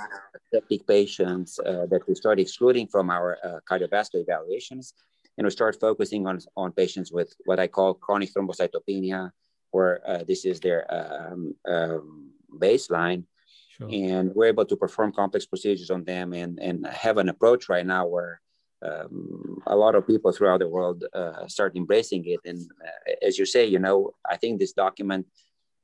septic 0.53 0.87
patients 0.87 1.59
uh, 1.61 1.87
that 1.91 2.01
we 2.09 2.15
started 2.15 2.43
excluding 2.43 2.89
from 2.89 3.09
our 3.09 3.39
uh, 3.45 3.61
cardiovascular 3.71 4.23
evaluations 4.23 4.95
and 5.37 5.45
we 5.47 5.51
start 5.51 5.81
focusing 5.81 6.27
on, 6.27 6.39
on 6.57 6.73
patients 6.73 7.11
with 7.13 7.35
what 7.45 7.59
I 7.59 7.67
call 7.67 7.95
chronic 7.95 8.33
thrombocytopenia, 8.33 9.31
where 9.71 10.01
uh, 10.09 10.25
this 10.27 10.45
is 10.45 10.61
their 10.61 10.83
um, 10.93 11.55
um, 11.67 12.31
baseline. 12.59 13.25
Sure. 13.71 13.89
And 13.91 14.35
we're 14.35 14.47
able 14.47 14.67
to 14.67 14.77
perform 14.77 15.13
complex 15.13 15.47
procedures 15.47 15.91
on 15.91 16.05
them 16.05 16.33
and, 16.33 16.59
and 16.61 16.87
have 16.87 17.17
an 17.19 17.29
approach 17.29 17.69
right 17.69 17.87
now 17.87 18.07
where 18.07 18.41
um, 18.83 19.63
a 19.67 19.77
lot 19.77 19.95
of 19.95 20.07
people 20.07 20.33
throughout 20.33 20.61
the 20.61 20.69
world 20.69 21.05
uh, 21.15 21.47
start 21.47 21.77
embracing 21.77 22.25
it. 22.27 22.41
And 22.45 22.59
uh, 22.85 23.27
as 23.27 23.39
you 23.39 23.47
say, 23.47 23.65
you 23.65 23.79
know, 23.79 24.11
I 24.29 24.37
think 24.37 24.59
this 24.59 24.73
document 24.73 25.27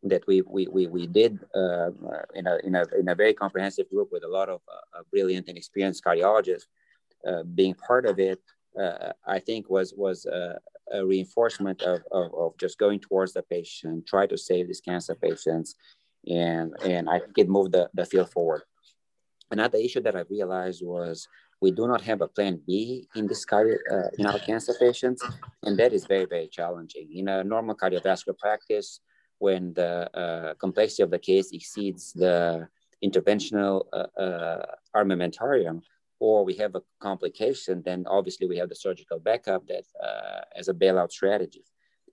that 0.03 0.27
we 0.27 0.43
we, 0.43 0.67
we, 0.67 0.87
we 0.87 1.07
did 1.07 1.39
uh, 1.55 1.91
in, 2.35 2.47
a, 2.47 2.59
in, 2.65 2.75
a, 2.75 2.85
in 2.99 3.09
a 3.09 3.15
very 3.15 3.35
comprehensive 3.35 3.89
group 3.89 4.09
with 4.13 4.25
a 4.25 4.29
lot 4.29 4.49
of 4.49 4.61
uh, 4.71 5.03
brilliant 5.11 5.49
and 5.49 5.57
experienced 5.57 6.05
cardiologists 6.05 6.67
uh, 7.27 7.43
being 7.43 7.75
part 7.75 8.07
of 8.07 8.19
it 8.19 8.41
uh, 8.81 9.13
I 9.27 9.39
think 9.39 9.71
was 9.71 9.95
was 9.97 10.27
a, 10.27 10.59
a 10.93 11.05
reinforcement 11.05 11.83
of, 11.83 12.01
of, 12.13 12.35
of, 12.35 12.59
just 12.59 12.79
going 12.79 13.01
towards 13.01 13.33
the 13.33 13.43
patient, 13.43 14.07
try 14.07 14.27
to 14.27 14.37
save 14.37 14.67
these 14.67 14.81
cancer 14.81 15.15
patients, 15.15 15.75
and 16.27 16.75
and 16.85 17.09
I 17.09 17.21
think 17.21 17.39
it 17.39 17.49
moved 17.49 17.73
the, 17.73 17.89
the 17.95 18.07
field 18.07 18.31
forward. 18.31 18.63
Another 19.51 19.79
issue 19.79 20.01
that 20.01 20.17
I 20.17 20.25
realized 20.29 20.83
was 20.85 21.29
we 21.63 21.71
do 21.71 21.87
not 21.87 22.03
have 22.03 22.21
a 22.21 22.29
plan 22.29 22.61
B 22.67 23.09
in 23.15 23.27
this 23.27 23.47
cardio, 23.47 23.77
uh, 23.91 24.09
in 24.19 24.27
our 24.27 24.39
cancer 24.39 24.75
patients, 24.79 25.25
and 25.63 25.79
that 25.79 25.93
is 25.93 26.07
very 26.07 26.27
very 26.27 26.49
challenging. 26.49 27.09
In 27.15 27.29
a 27.29 27.45
normal 27.45 27.77
cardiovascular 27.77 28.39
practice, 28.39 29.01
when 29.39 29.73
the 29.75 30.11
uh, 30.17 30.55
complexity 30.55 31.03
of 31.03 31.11
the 31.11 31.19
case 31.19 31.53
exceeds 31.53 32.13
the 32.13 32.69
interventional 33.05 33.85
uh, 33.93 34.21
uh 34.21 34.65
armamentarium, 34.95 35.83
or 36.19 36.45
we 36.45 36.55
have 36.55 36.75
a 36.75 36.83
complication, 37.01 37.83
then 37.85 38.05
obviously 38.09 38.47
we 38.47 38.57
have 38.59 38.69
the 38.69 38.75
surgical 38.75 39.19
backup 39.19 39.67
that 39.67 39.85
uh, 40.03 40.41
as 40.57 40.69
a 40.69 40.75
bailout 40.75 41.11
strategy. 41.11 41.65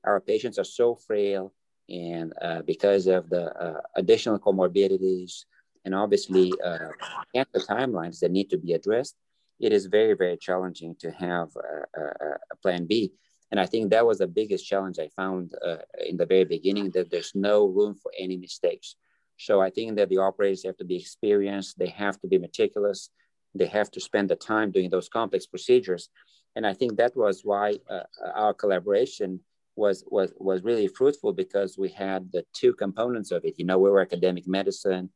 Our 0.04 0.20
patients 0.20 0.60
are 0.60 0.66
so 0.66 0.96
frail, 0.96 1.54
and 1.90 2.34
uh, 2.42 2.62
because 2.64 3.08
of 3.08 3.30
the 3.30 3.46
uh, 3.54 3.82
additional 3.96 4.40
comorbidities 4.40 5.46
and 5.86 5.94
obviously 5.94 6.54
uh, 6.64 6.90
cancer 7.34 7.60
timelines 7.70 8.20
that 8.20 8.32
need 8.32 8.50
to 8.50 8.58
be 8.58 8.74
addressed, 8.74 9.16
it 9.60 9.72
is 9.72 9.86
very, 9.86 10.14
very 10.14 10.38
challenging 10.38 10.96
to 11.00 11.12
have 11.12 11.50
a, 11.56 12.00
a, 12.00 12.06
a 12.52 12.56
plan 12.62 12.86
B. 12.86 13.14
And 13.52 13.60
I 13.60 13.66
think 13.66 13.92
that 13.92 14.06
was 14.06 14.18
the 14.18 14.28
biggest 14.28 14.66
challenge 14.66 14.98
I 14.98 15.10
found 15.16 15.54
uh, 15.66 15.78
in 16.06 16.18
the 16.18 16.26
very 16.26 16.44
beginning 16.44 16.90
that 16.92 17.12
there's 17.12 17.34
no 17.36 17.68
room 17.68 17.96
for 18.02 18.12
any 18.18 18.36
mistakes. 18.36 18.96
So 19.38 19.62
I 19.62 19.70
think 19.70 19.96
that 19.98 20.10
the 20.10 20.18
operators 20.18 20.64
have 20.64 20.78
to 20.78 20.86
be 20.86 20.96
experienced, 20.96 21.78
they 21.78 21.90
have 21.90 22.20
to 22.22 22.28
be 22.28 22.38
meticulous, 22.38 23.10
they 23.56 23.68
have 23.68 23.92
to 23.92 24.00
spend 24.00 24.30
the 24.30 24.36
time 24.36 24.72
doing 24.72 24.90
those 24.90 25.10
complex 25.10 25.46
procedures. 25.46 26.10
And 26.56 26.66
I 26.66 26.74
think 26.74 26.98
that 26.98 27.16
was 27.16 27.42
why 27.44 27.80
uh, 27.90 28.02
our 28.36 28.54
collaboration 28.54 29.40
was, 29.76 30.04
was, 30.08 30.34
was 30.38 30.64
really 30.64 30.88
fruitful 30.88 31.34
because 31.34 31.78
we 31.78 31.90
had 31.90 32.32
the 32.32 32.46
two 32.54 32.74
components 32.74 33.32
of 33.32 33.44
it. 33.46 33.56
You 33.58 33.66
know, 33.66 33.80
we 33.80 33.90
were 33.90 34.02
academic 34.02 34.48
medicine 34.48 35.10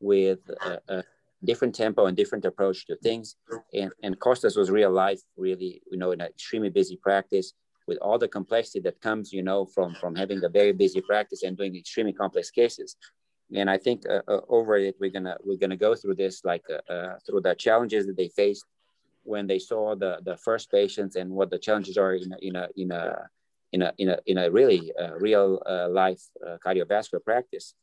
with 0.00 0.40
a, 0.62 0.80
a 0.88 1.04
different 1.44 1.74
tempo 1.74 2.06
and 2.06 2.16
different 2.16 2.44
approach 2.44 2.86
to 2.86 2.96
things. 2.96 3.36
And, 3.72 3.92
and 4.02 4.18
Costas 4.18 4.56
was 4.56 4.70
real 4.70 4.90
life, 4.90 5.20
really, 5.36 5.82
you 5.90 5.98
know, 5.98 6.10
in 6.10 6.20
an 6.20 6.28
extremely 6.28 6.70
busy 6.70 6.96
practice 6.96 7.52
with 7.86 7.98
all 7.98 8.18
the 8.18 8.28
complexity 8.28 8.80
that 8.80 9.00
comes, 9.00 9.32
you 9.32 9.42
know, 9.42 9.66
from, 9.66 9.94
from 9.94 10.14
having 10.14 10.42
a 10.44 10.48
very 10.48 10.72
busy 10.72 11.00
practice 11.00 11.42
and 11.42 11.56
doing 11.56 11.76
extremely 11.76 12.12
complex 12.12 12.50
cases 12.50 12.96
and 13.54 13.68
I 13.70 13.78
think 13.78 14.04
uh, 14.08 14.22
uh, 14.28 14.40
over 14.48 14.76
it 14.76 14.96
we're 15.00 15.10
gonna 15.10 15.36
we're 15.44 15.58
gonna 15.58 15.76
go 15.76 15.94
through 15.94 16.16
this 16.16 16.44
like 16.44 16.64
uh, 16.70 16.92
uh, 16.92 17.18
through 17.26 17.42
the 17.42 17.54
challenges 17.54 18.06
that 18.06 18.16
they 18.16 18.28
faced 18.28 18.64
when 19.24 19.46
they 19.46 19.58
saw 19.58 19.94
the 19.94 20.18
the 20.24 20.36
first 20.36 20.70
patients 20.70 21.16
and 21.16 21.30
what 21.30 21.50
the 21.50 21.58
challenges 21.58 21.96
are 21.96 22.14
in 22.14 22.32
a 22.32 22.38
in 22.42 22.56
a 22.56 22.68
in 22.76 22.92
a 22.92 23.28
in 23.72 23.82
a 23.82 23.92
in 23.98 24.08
a, 24.08 24.18
in 24.26 24.38
a 24.38 24.50
really 24.50 24.92
uh, 25.00 25.14
real 25.18 25.62
uh, 25.66 25.88
life 25.88 26.22
cardiovascular 26.64 27.24
practice. 27.24 27.74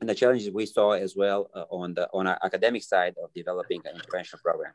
And 0.00 0.08
the 0.08 0.16
challenges 0.16 0.50
we 0.50 0.66
saw 0.66 0.92
as 0.92 1.14
well 1.14 1.48
on 1.70 1.94
the 1.94 2.08
on 2.12 2.26
our 2.26 2.38
academic 2.42 2.82
side 2.82 3.14
of 3.22 3.32
developing 3.34 3.80
an 3.84 3.94
intervention 3.94 4.40
program. 4.42 4.72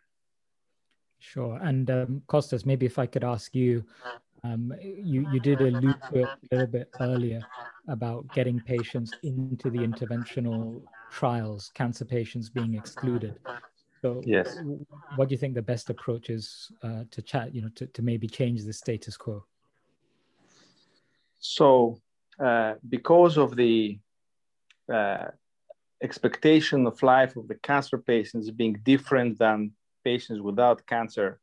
Sure. 1.20 1.60
And 1.62 1.90
um, 1.92 2.22
costas 2.28 2.66
maybe 2.66 2.86
if 2.86 3.00
i 3.00 3.06
could 3.06 3.24
ask 3.24 3.56
you 3.56 3.84
um, 4.44 4.74
you, 4.82 5.28
you 5.32 5.40
did 5.40 5.62
allude 5.62 5.96
to 6.10 6.22
it 6.22 6.28
a 6.28 6.56
little 6.56 6.68
bit 6.68 6.90
earlier 7.00 7.42
about 7.88 8.32
getting 8.34 8.60
patients 8.60 9.14
into 9.24 9.70
the 9.70 9.80
interventional 9.80 10.82
trials, 11.12 11.72
cancer 11.74 12.06
patients 12.06 12.50
being 12.50 12.76
excluded. 12.76 13.40
So, 14.02 14.22
yes. 14.26 14.60
what 15.16 15.28
do 15.28 15.34
you 15.34 15.40
think 15.40 15.56
the 15.56 15.62
best 15.62 15.90
approach 15.90 16.30
is 16.30 16.72
uh, 16.84 17.04
to 17.10 17.22
chat, 17.22 17.54
you 17.56 17.62
know, 17.62 17.70
to, 17.76 17.88
to 17.88 18.02
maybe 18.02 18.28
change 18.28 18.64
the 18.64 18.74
status 18.74 19.18
quo? 19.18 19.44
So, 21.40 22.00
uh, 22.40 22.76
because 22.88 23.38
of 23.38 23.56
the 23.56 24.00
uh, 24.92 25.28
expectation 26.02 26.86
of 26.86 27.02
life 27.02 27.36
of 27.36 27.48
the 27.48 27.56
cancer 27.56 27.98
patients 27.98 28.52
being 28.52 28.74
different 28.84 29.40
than 29.40 29.72
patients 30.04 30.42
without 30.42 30.86
cancer, 30.86 31.40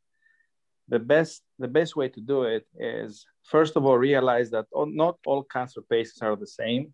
the 0.88 0.99
best 0.99 1.43
the 1.59 1.69
best 1.69 1.97
way 1.97 2.09
to 2.09 2.21
do 2.21 2.43
it 2.43 2.67
is 2.79 3.26
first 3.43 3.76
of 3.76 3.85
all 3.85 3.97
realize 3.97 4.50
that 4.50 4.67
not 4.75 5.19
all 5.26 5.43
cancer 5.45 5.83
patients 5.83 6.21
are 6.23 6.37
the 6.37 6.47
same. 6.47 6.93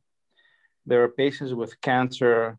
There 0.86 1.02
are 1.02 1.08
patients 1.08 1.54
with 1.54 1.80
cancer 1.80 2.58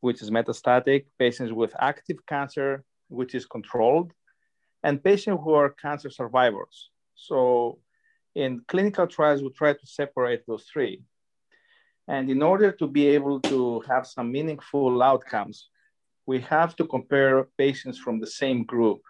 which 0.00 0.22
is 0.22 0.30
metastatic, 0.30 1.06
patients 1.18 1.52
with 1.52 1.74
active 1.80 2.18
cancer 2.26 2.84
which 3.08 3.34
is 3.34 3.46
controlled, 3.46 4.12
and 4.82 5.02
patients 5.02 5.40
who 5.42 5.54
are 5.54 5.70
cancer 5.70 6.10
survivors. 6.10 6.90
So 7.14 7.78
in 8.34 8.62
clinical 8.68 9.06
trials, 9.06 9.42
we 9.42 9.50
try 9.50 9.72
to 9.72 9.86
separate 9.86 10.42
those 10.46 10.64
three. 10.64 11.02
And 12.08 12.30
in 12.30 12.42
order 12.42 12.70
to 12.72 12.86
be 12.86 13.06
able 13.08 13.40
to 13.40 13.80
have 13.88 14.06
some 14.06 14.30
meaningful 14.30 15.02
outcomes, 15.02 15.70
we 16.26 16.40
have 16.40 16.76
to 16.76 16.84
compare 16.84 17.48
patients 17.56 17.98
from 17.98 18.20
the 18.20 18.26
same 18.26 18.64
group 18.64 19.00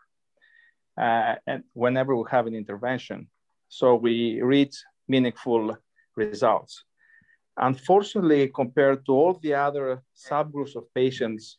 and 0.96 1.64
whenever 1.72 2.16
we 2.16 2.24
have 2.30 2.46
an 2.46 2.54
intervention. 2.54 3.28
So 3.68 3.94
we 3.94 4.40
reach 4.40 4.74
meaningful 5.08 5.76
results. 6.16 6.84
Unfortunately, 7.56 8.48
compared 8.48 9.04
to 9.06 9.12
all 9.12 9.34
the 9.34 9.54
other 9.54 10.02
subgroups 10.14 10.76
of 10.76 10.84
patients, 10.94 11.58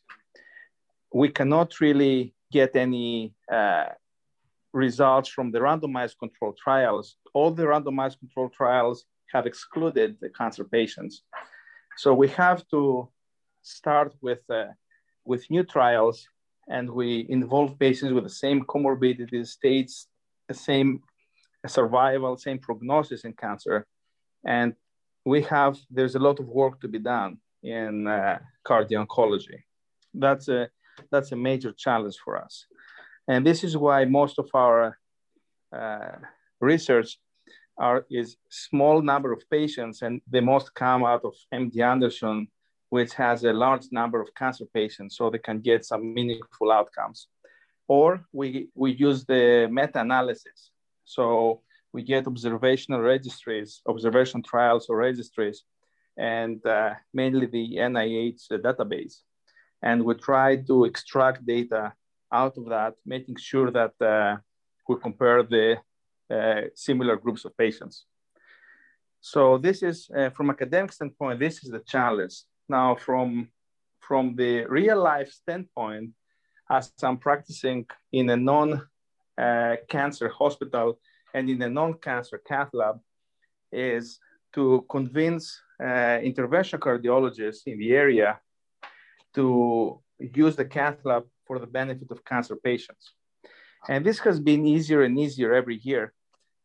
we 1.12 1.28
cannot 1.28 1.80
really 1.80 2.34
get 2.52 2.76
any 2.76 3.34
uh, 3.50 3.86
results 4.72 5.28
from 5.28 5.50
the 5.50 5.58
randomized 5.58 6.18
control 6.18 6.52
trials. 6.52 7.16
All 7.34 7.50
the 7.50 7.64
randomized 7.64 8.18
control 8.18 8.48
trials 8.48 9.04
have 9.32 9.46
excluded 9.46 10.16
the 10.20 10.30
cancer 10.30 10.64
patients. 10.64 11.22
So 11.96 12.14
we 12.14 12.28
have 12.28 12.66
to 12.68 13.08
start 13.62 14.14
with, 14.20 14.42
uh, 14.48 14.66
with 15.24 15.50
new 15.50 15.64
trials 15.64 16.28
and 16.68 16.90
we 16.90 17.26
involve 17.28 17.78
patients 17.78 18.12
with 18.12 18.24
the 18.24 18.30
same 18.30 18.64
comorbidity 18.64 19.46
states, 19.46 20.08
the 20.48 20.54
same 20.54 21.02
survival, 21.66 22.36
same 22.36 22.58
prognosis 22.58 23.24
in 23.24 23.32
cancer. 23.32 23.86
And 24.44 24.74
we 25.24 25.42
have, 25.42 25.78
there's 25.90 26.14
a 26.14 26.18
lot 26.18 26.40
of 26.40 26.46
work 26.46 26.80
to 26.80 26.88
be 26.88 26.98
done 26.98 27.38
in 27.62 28.06
uh, 28.06 28.38
cardio 28.66 29.06
oncology. 29.06 29.62
That's 30.14 30.48
a, 30.48 30.68
that's 31.10 31.32
a 31.32 31.36
major 31.36 31.72
challenge 31.72 32.16
for 32.24 32.36
us. 32.36 32.66
And 33.26 33.46
this 33.46 33.64
is 33.64 33.76
why 33.76 34.04
most 34.04 34.38
of 34.38 34.48
our 34.54 34.98
uh, 35.72 36.16
research 36.60 37.18
are, 37.78 38.06
is 38.10 38.36
small 38.48 39.02
number 39.02 39.32
of 39.32 39.42
patients 39.50 40.02
and 40.02 40.20
they 40.28 40.40
most 40.40 40.74
come 40.74 41.04
out 41.04 41.24
of 41.24 41.34
MD 41.52 41.80
Anderson, 41.80 42.48
which 42.90 43.12
has 43.14 43.44
a 43.44 43.52
large 43.52 43.86
number 43.92 44.20
of 44.20 44.34
cancer 44.34 44.64
patients 44.72 45.16
so 45.16 45.30
they 45.30 45.38
can 45.38 45.60
get 45.60 45.84
some 45.84 46.14
meaningful 46.14 46.72
outcomes. 46.72 47.28
Or 47.86 48.24
we, 48.32 48.68
we 48.74 48.92
use 48.92 49.24
the 49.24 49.68
meta-analysis. 49.70 50.70
So 51.04 51.62
we 51.92 52.02
get 52.02 52.26
observational 52.26 53.00
registries, 53.00 53.80
observation 53.86 54.42
trials 54.42 54.86
or 54.88 54.96
registries, 54.96 55.64
and 56.16 56.64
uh, 56.66 56.94
mainly 57.14 57.46
the 57.46 57.76
NIH 57.76 58.50
database. 58.50 59.22
And 59.82 60.04
we 60.04 60.14
try 60.14 60.56
to 60.56 60.84
extract 60.84 61.46
data 61.46 61.92
out 62.32 62.58
of 62.58 62.68
that, 62.68 62.94
making 63.06 63.36
sure 63.36 63.70
that 63.70 63.94
uh, 64.00 64.36
we 64.88 64.96
compare 64.96 65.42
the 65.42 65.78
uh, 66.30 66.62
similar 66.74 67.16
groups 67.16 67.44
of 67.44 67.56
patients. 67.56 68.04
So 69.20 69.58
this 69.58 69.82
is, 69.82 70.10
uh, 70.16 70.30
from 70.30 70.50
academic 70.50 70.92
standpoint, 70.92 71.40
this 71.40 71.64
is 71.64 71.70
the 71.70 71.80
challenge. 71.80 72.42
Now, 72.68 72.94
from, 72.94 73.48
from 74.00 74.36
the 74.36 74.64
real 74.66 75.00
life 75.02 75.30
standpoint, 75.30 76.12
as 76.70 76.92
I'm 77.02 77.18
practicing 77.18 77.86
in 78.12 78.28
a 78.30 78.36
non-cancer 78.36 80.28
uh, 80.28 80.32
hospital 80.32 80.98
and 81.34 81.48
in 81.48 81.62
a 81.62 81.68
non-cancer 81.68 82.42
cath 82.46 82.70
lab, 82.72 83.00
is 83.72 84.18
to 84.54 84.84
convince 84.90 85.60
uh, 85.80 86.18
interventional 86.30 86.78
cardiologists 86.78 87.66
in 87.66 87.78
the 87.78 87.92
area 87.92 88.40
to 89.34 90.00
use 90.18 90.56
the 90.56 90.64
cath 90.64 90.98
lab 91.04 91.24
for 91.46 91.58
the 91.58 91.66
benefit 91.66 92.10
of 92.10 92.24
cancer 92.24 92.56
patients. 92.56 93.12
And 93.88 94.04
this 94.04 94.18
has 94.20 94.40
been 94.40 94.66
easier 94.66 95.02
and 95.02 95.18
easier 95.18 95.54
every 95.54 95.78
year 95.82 96.12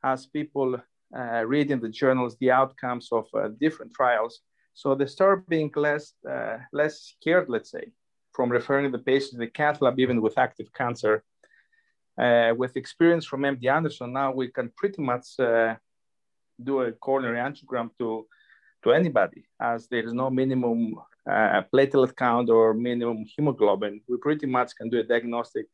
as 0.04 0.26
people 0.26 0.76
uh, 1.16 1.46
read 1.46 1.72
in 1.72 1.80
the 1.80 1.90
journals 1.90 2.36
the 2.38 2.52
outcomes 2.52 3.10
of 3.12 3.28
uh, 3.34 3.50
different 3.60 3.94
trials. 3.94 4.42
So 4.74 4.96
they 4.96 5.06
start 5.06 5.48
being 5.48 5.72
less, 5.76 6.14
uh, 6.30 6.58
less 6.72 7.16
scared, 7.16 7.50
let's 7.50 7.72
say, 7.72 7.92
from 8.32 8.50
referring 8.50 8.92
the 8.92 9.00
patient 9.00 9.34
to 9.34 9.38
the 9.38 9.48
cath 9.48 9.82
lab, 9.82 10.00
even 10.00 10.22
with 10.22 10.38
active 10.38 10.74
cancer. 10.74 11.24
Uh, 12.18 12.54
with 12.56 12.78
experience 12.78 13.26
from 13.26 13.42
MD 13.42 13.66
Anderson, 13.66 14.14
now 14.14 14.32
we 14.32 14.48
can 14.48 14.72
pretty 14.76 15.02
much 15.02 15.40
uh, 15.40 15.76
do 16.64 16.82
a 16.82 16.92
coronary 16.92 17.38
angiogram 17.38 17.90
to, 17.98 18.28
to 18.84 18.92
anybody, 18.92 19.46
as 19.60 19.88
there 19.88 20.06
is 20.06 20.14
no 20.14 20.30
minimum 20.30 20.96
uh, 21.30 21.62
platelet 21.74 22.16
count 22.16 22.50
or 22.50 22.74
minimum 22.74 23.26
hemoglobin, 23.36 24.02
we 24.08 24.18
pretty 24.18 24.46
much 24.46 24.76
can 24.76 24.90
do 24.90 25.00
a 25.00 25.04
diagnostic 25.04 25.68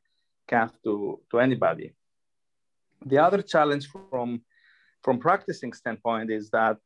cath 0.47 0.73
to, 0.83 1.19
to 1.31 1.39
anybody. 1.39 1.93
The 3.05 3.17
other 3.17 3.41
challenge 3.41 3.87
from, 4.09 4.41
from 5.03 5.19
practicing 5.19 5.73
standpoint 5.73 6.31
is 6.31 6.49
that 6.51 6.77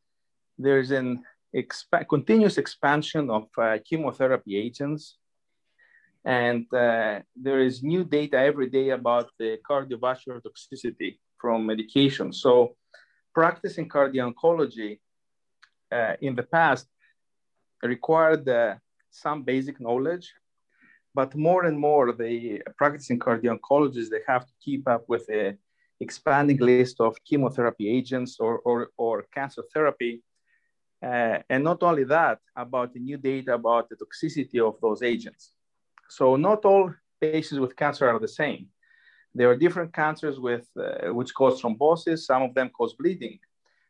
there's 0.57 0.91
an 0.91 1.23
exp 1.55 2.07
continuous 2.09 2.57
expansion 2.57 3.29
of 3.29 3.45
uh, 3.57 3.77
chemotherapy 3.87 4.57
agents. 4.57 5.17
And 6.25 6.65
uh, 6.73 7.19
there 7.35 7.59
is 7.59 7.83
new 7.83 8.03
data 8.03 8.37
every 8.37 8.69
day 8.69 8.89
about 8.91 9.27
the 9.39 9.57
cardiovascular 9.69 10.41
toxicity 10.41 11.19
from 11.37 11.65
medication. 11.65 12.31
So 12.31 12.75
practicing 13.33 13.89
cardio 13.89 14.31
oncology 14.31 14.99
uh, 15.91 16.15
in 16.21 16.35
the 16.35 16.43
past 16.43 16.87
required 17.83 18.47
some 19.13 19.43
basic 19.43 19.79
knowledge, 19.79 20.33
but 21.13 21.35
more 21.35 21.65
and 21.65 21.77
more 21.79 22.11
the 22.11 22.61
practicing 22.77 23.19
cardio-oncologists, 23.19 24.09
they 24.09 24.21
have 24.27 24.45
to 24.45 24.53
keep 24.59 24.87
up 24.87 25.03
with 25.07 25.29
a 25.29 25.55
expanding 25.99 26.57
list 26.57 26.99
of 26.99 27.15
chemotherapy 27.23 27.87
agents 27.87 28.37
or, 28.39 28.59
or, 28.59 28.89
or 28.97 29.25
cancer 29.33 29.63
therapy. 29.73 30.23
Uh, 31.03 31.39
and 31.49 31.63
not 31.63 31.83
only 31.83 32.05
that, 32.05 32.39
about 32.55 32.93
the 32.93 32.99
new 32.99 33.17
data 33.17 33.53
about 33.53 33.89
the 33.89 33.95
toxicity 33.95 34.59
of 34.59 34.79
those 34.79 35.01
agents. 35.03 35.51
So 36.09 36.35
not 36.35 36.63
all 36.63 36.93
patients 37.19 37.59
with 37.59 37.75
cancer 37.75 38.07
are 38.07 38.19
the 38.19 38.27
same. 38.27 38.67
There 39.35 39.49
are 39.49 39.57
different 39.57 39.91
cancers 39.93 40.39
with, 40.39 40.65
uh, 40.77 41.13
which 41.13 41.33
cause 41.33 41.61
thrombosis. 41.61 42.19
Some 42.19 42.43
of 42.43 42.53
them 42.53 42.69
cause 42.69 42.93
bleeding. 42.93 43.39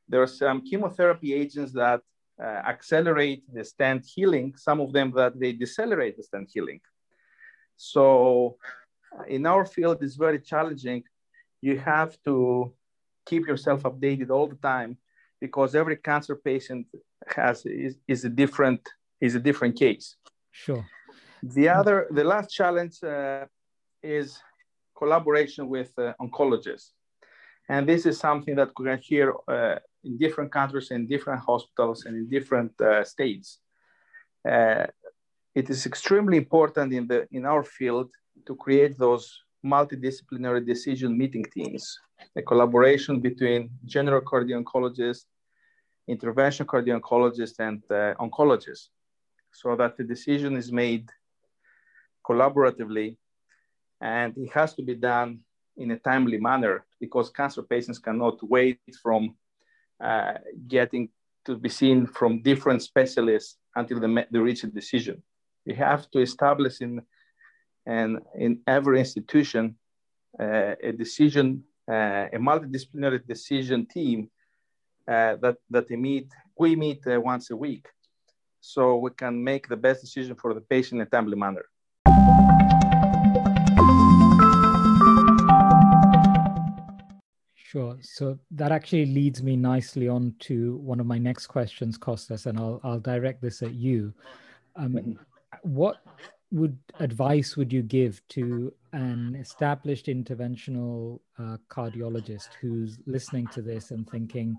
There 0.08 0.21
are 0.21 0.34
some 0.43 0.62
chemotherapy 0.62 1.34
agents 1.34 1.71
that 1.73 2.02
uh, 2.41 2.62
accelerate 2.73 3.43
the 3.54 3.63
stent 3.63 4.06
healing, 4.06 4.56
some 4.56 4.80
of 4.80 4.91
them 4.91 5.12
that 5.15 5.39
they 5.39 5.52
decelerate 5.54 6.17
the 6.17 6.23
stent 6.23 6.49
healing. 6.54 6.82
So 7.76 8.58
uh, 9.15 9.23
in 9.28 9.45
our 9.45 9.65
field, 9.65 10.02
it's 10.02 10.15
very 10.15 10.39
challenging. 10.39 11.04
You 11.62 11.78
have 11.80 12.17
to 12.26 12.73
keep 13.26 13.47
yourself 13.47 13.84
updated 13.84 14.30
all 14.32 14.47
the 14.47 14.56
time 14.56 14.97
because 15.45 15.71
every 15.82 15.97
cancer 16.10 16.36
patient 16.49 16.84
has 17.38 17.58
is, 17.86 17.93
is 18.13 18.21
a 18.29 18.34
different 18.41 18.82
is 19.25 19.34
a 19.36 19.43
different 19.49 19.75
case. 19.86 20.06
Sure. 20.63 20.84
The 21.58 21.67
other, 21.79 21.97
the 22.17 22.25
last 22.34 22.47
challenge 22.60 22.95
uh, 23.03 23.45
is 24.19 24.27
collaboration 25.01 25.63
with 25.75 25.91
uh, 25.97 26.13
oncologists, 26.25 26.89
and 27.73 27.82
this 27.91 28.01
is 28.10 28.15
something 28.27 28.56
that 28.60 28.69
we 28.77 28.84
can 28.89 28.99
hear 29.12 29.27
uh, 29.56 29.77
in 30.08 30.13
different 30.23 30.51
countries, 30.60 30.88
in 30.97 31.01
different 31.15 31.41
hospitals, 31.51 31.97
and 32.06 32.13
in 32.21 32.25
different 32.38 32.73
uh, 32.82 33.03
states. 33.13 33.47
Uh, 34.53 34.86
it 35.62 35.65
is 35.73 35.82
extremely 35.91 36.38
important 36.45 36.88
in, 36.99 37.03
the, 37.12 37.19
in 37.38 37.43
our 37.45 37.63
field 37.77 38.10
to 38.47 38.53
create 38.65 38.93
those 38.97 39.25
multidisciplinary 39.73 40.62
decision 40.73 41.10
meeting 41.21 41.45
teams, 41.58 41.84
a 42.41 42.41
collaboration 42.41 43.13
between 43.27 43.69
general 43.95 44.21
cardio-oncologists, 44.32 45.25
interventional 46.09 46.65
cardio-oncologists, 46.65 47.59
and 47.59 47.83
uh, 47.89 48.13
oncologists, 48.19 48.89
so 49.51 49.75
that 49.75 49.97
the 49.97 50.03
decision 50.03 50.57
is 50.57 50.71
made 50.71 51.09
collaboratively, 52.25 53.17
and 54.01 54.37
it 54.37 54.51
has 54.51 54.73
to 54.73 54.83
be 54.83 54.95
done 54.95 55.39
in 55.77 55.91
a 55.91 55.97
timely 55.97 56.37
manner 56.37 56.85
because 56.99 57.29
cancer 57.29 57.63
patients 57.63 57.99
cannot 57.99 58.37
wait 58.47 58.79
from 59.01 59.35
uh, 60.03 60.33
getting 60.67 61.09
to 61.45 61.57
be 61.57 61.69
seen 61.69 62.05
from 62.05 62.41
different 62.41 62.81
specialists 62.81 63.57
until 63.75 63.99
they, 63.99 64.25
they 64.31 64.39
reach 64.39 64.63
a 64.63 64.67
decision. 64.67 65.21
We 65.65 65.73
have 65.75 66.09
to 66.11 66.19
establish 66.19 66.81
in, 66.81 67.01
and 67.85 68.19
in 68.35 68.61
every 68.67 68.99
institution 68.99 69.75
uh, 70.39 70.75
a 70.81 70.91
decision, 70.91 71.63
uh, 71.89 72.27
a 72.33 72.37
multidisciplinary 72.37 73.25
decision 73.25 73.85
team 73.85 74.29
that, 75.07 75.55
that 75.69 75.87
they 75.87 75.95
meet 75.95 76.27
we 76.57 76.75
meet 76.75 77.05
uh, 77.07 77.19
once 77.19 77.49
a 77.49 77.55
week 77.55 77.87
so 78.61 78.97
we 78.97 79.09
can 79.11 79.43
make 79.43 79.67
the 79.67 79.75
best 79.75 80.01
decision 80.01 80.35
for 80.35 80.53
the 80.53 80.61
patient 80.61 81.01
in 81.01 81.07
a 81.07 81.09
timely 81.09 81.35
manner. 81.35 81.65
Sure. 87.55 87.97
So 88.01 88.37
that 88.51 88.71
actually 88.71 89.07
leads 89.07 89.41
me 89.41 89.55
nicely 89.55 90.07
on 90.07 90.35
to 90.41 90.75
one 90.77 90.99
of 90.99 91.07
my 91.07 91.17
next 91.17 91.47
questions, 91.47 91.97
Costas, 91.97 92.45
and 92.45 92.59
I'll, 92.59 92.79
I'll 92.83 92.99
direct 92.99 93.41
this 93.41 93.63
at 93.63 93.73
you. 93.73 94.13
Um, 94.75 94.93
mm-hmm. 94.93 95.13
what 95.63 95.97
would 96.51 96.77
advice 96.99 97.57
would 97.57 97.73
you 97.73 97.81
give 97.81 98.21
to 98.29 98.71
an 98.91 99.35
established 99.39 100.05
interventional 100.05 101.19
uh, 101.39 101.57
cardiologist 101.67 102.49
who's 102.61 102.99
listening 103.07 103.47
to 103.47 103.63
this 103.63 103.89
and 103.89 104.07
thinking, 104.07 104.55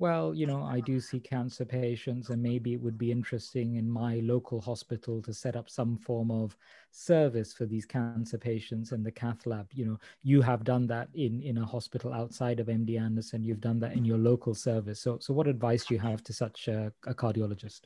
well, 0.00 0.34
you 0.34 0.46
know, 0.46 0.62
I 0.62 0.80
do 0.80 0.98
see 0.98 1.20
cancer 1.20 1.66
patients, 1.66 2.30
and 2.30 2.42
maybe 2.42 2.72
it 2.72 2.80
would 2.80 2.96
be 2.96 3.12
interesting 3.12 3.76
in 3.76 3.88
my 3.88 4.20
local 4.24 4.58
hospital 4.58 5.20
to 5.20 5.34
set 5.34 5.56
up 5.56 5.68
some 5.68 5.98
form 5.98 6.30
of 6.30 6.56
service 6.90 7.52
for 7.52 7.66
these 7.66 7.84
cancer 7.84 8.38
patients 8.38 8.92
in 8.92 9.02
the 9.02 9.12
cath 9.12 9.44
lab. 9.44 9.68
You 9.74 9.84
know, 9.84 9.98
you 10.22 10.40
have 10.40 10.64
done 10.64 10.86
that 10.86 11.08
in 11.12 11.42
in 11.42 11.58
a 11.58 11.66
hospital 11.66 12.14
outside 12.14 12.60
of 12.60 12.68
MD 12.68 12.98
Anderson. 12.98 13.44
You've 13.44 13.60
done 13.60 13.78
that 13.80 13.92
in 13.92 14.06
your 14.06 14.16
local 14.16 14.54
service. 14.54 15.00
So, 15.00 15.18
so 15.20 15.34
what 15.34 15.46
advice 15.46 15.84
do 15.84 15.92
you 15.92 16.00
have 16.00 16.24
to 16.24 16.32
such 16.32 16.68
a, 16.68 16.90
a 17.06 17.12
cardiologist? 17.12 17.82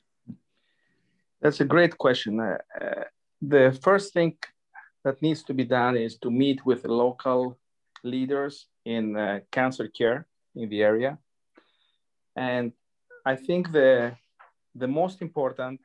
That's 1.41 1.61
a 1.61 1.65
great 1.65 1.99
question. 1.99 2.39
Uh, 2.39 2.59
uh, 2.81 3.05
the 3.43 3.77
first 3.83 4.13
thing 4.13 4.39
that 5.03 5.21
needs 5.21 5.43
to 5.43 5.53
be 5.53 5.65
done 5.65 5.97
is 5.97 6.17
to 6.19 6.31
meet 6.31 6.65
with 6.65 6.85
local 6.85 7.59
leaders 8.05 8.67
in 8.85 9.17
uh, 9.17 9.41
cancer 9.51 9.89
care 9.89 10.29
in 10.55 10.69
the 10.69 10.83
area 10.83 11.19
and 12.37 12.73
I 13.25 13.37
think 13.37 13.73
the, 13.73 14.17
the 14.75 14.89
most 14.89 15.23
important 15.23 15.81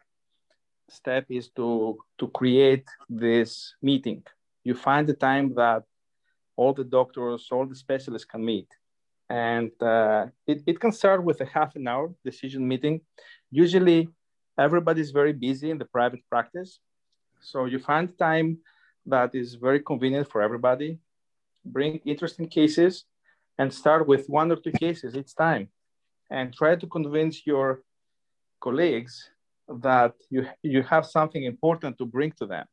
step 0.89 1.25
is 1.29 1.49
to, 1.49 1.97
to 2.17 2.27
create 2.29 2.87
this 3.07 3.75
meeting. 3.81 4.23
You 4.63 4.73
find 4.73 5.07
the 5.07 5.13
time 5.13 5.53
that 5.55 5.83
all 6.55 6.73
the 6.73 6.83
doctors, 6.83 7.47
all 7.51 7.65
the 7.65 7.75
specialists 7.75 8.25
can 8.25 8.43
meet. 8.43 8.67
And 9.29 9.71
uh, 9.81 10.27
it, 10.47 10.63
it 10.65 10.79
can 10.79 10.91
start 10.91 11.23
with 11.23 11.39
a 11.41 11.45
half 11.45 11.75
an 11.75 11.87
hour 11.87 12.11
decision 12.25 12.67
meeting. 12.67 13.01
Usually, 13.51 14.09
everybody's 14.57 15.11
very 15.11 15.33
busy 15.33 15.69
in 15.69 15.77
the 15.77 15.85
private 15.85 16.21
practice. 16.29 16.79
So 17.39 17.65
you 17.65 17.79
find 17.79 18.17
time 18.17 18.57
that 19.05 19.33
is 19.35 19.53
very 19.55 19.79
convenient 19.79 20.29
for 20.29 20.41
everybody. 20.41 20.97
Bring 21.63 22.01
interesting 22.05 22.47
cases 22.47 23.05
and 23.57 23.71
start 23.71 24.07
with 24.07 24.27
one 24.27 24.51
or 24.51 24.55
two 24.55 24.71
cases 24.71 25.15
each 25.15 25.35
time 25.35 25.69
and 26.29 26.53
try 26.53 26.75
to 26.75 26.87
convince 26.87 27.45
your 27.45 27.81
colleagues 28.61 29.29
that 29.67 30.13
you, 30.29 30.47
you 30.63 30.83
have 30.83 31.05
something 31.05 31.43
important 31.43 31.97
to 31.97 32.05
bring 32.05 32.31
to 32.33 32.45
them. 32.45 32.65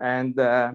And 0.00 0.38
uh, 0.38 0.72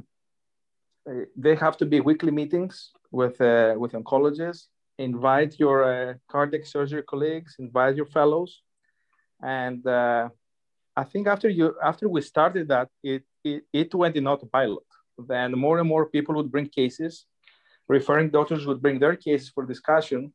they 1.36 1.56
have 1.56 1.78
to 1.78 1.86
be 1.86 2.00
weekly 2.00 2.32
meetings 2.32 2.92
with, 3.12 3.40
uh, 3.42 3.76
with 3.78 3.94
oncologists. 3.94 4.66
Invite 4.98 5.60
your 5.60 5.84
uh, 5.84 6.14
cardiac 6.30 6.66
surgery 6.66 7.04
colleagues, 7.04 7.56
invite 7.60 7.96
your 7.96 8.08
fellows. 8.08 8.62
And 9.42 9.86
uh, 9.86 10.30
I 10.96 11.04
think 11.04 11.28
after, 11.28 11.50
you, 11.50 11.76
after 11.84 12.10
we 12.10 12.22
started 12.22 12.68
that, 12.70 12.90
it, 13.04 13.24
it, 13.44 13.64
it 13.72 13.94
went 13.94 14.16
in 14.16 14.28
autopilot. 14.28 14.84
Then 15.18 15.52
more 15.54 15.80
and 15.80 15.88
more 15.88 16.08
people 16.08 16.36
would 16.36 16.52
bring 16.52 16.68
cases. 16.68 17.26
Referring 17.88 18.30
doctors 18.30 18.66
would 18.66 18.82
bring 18.82 19.00
their 19.00 19.16
cases 19.16 19.50
for 19.50 19.66
discussion 19.66 20.34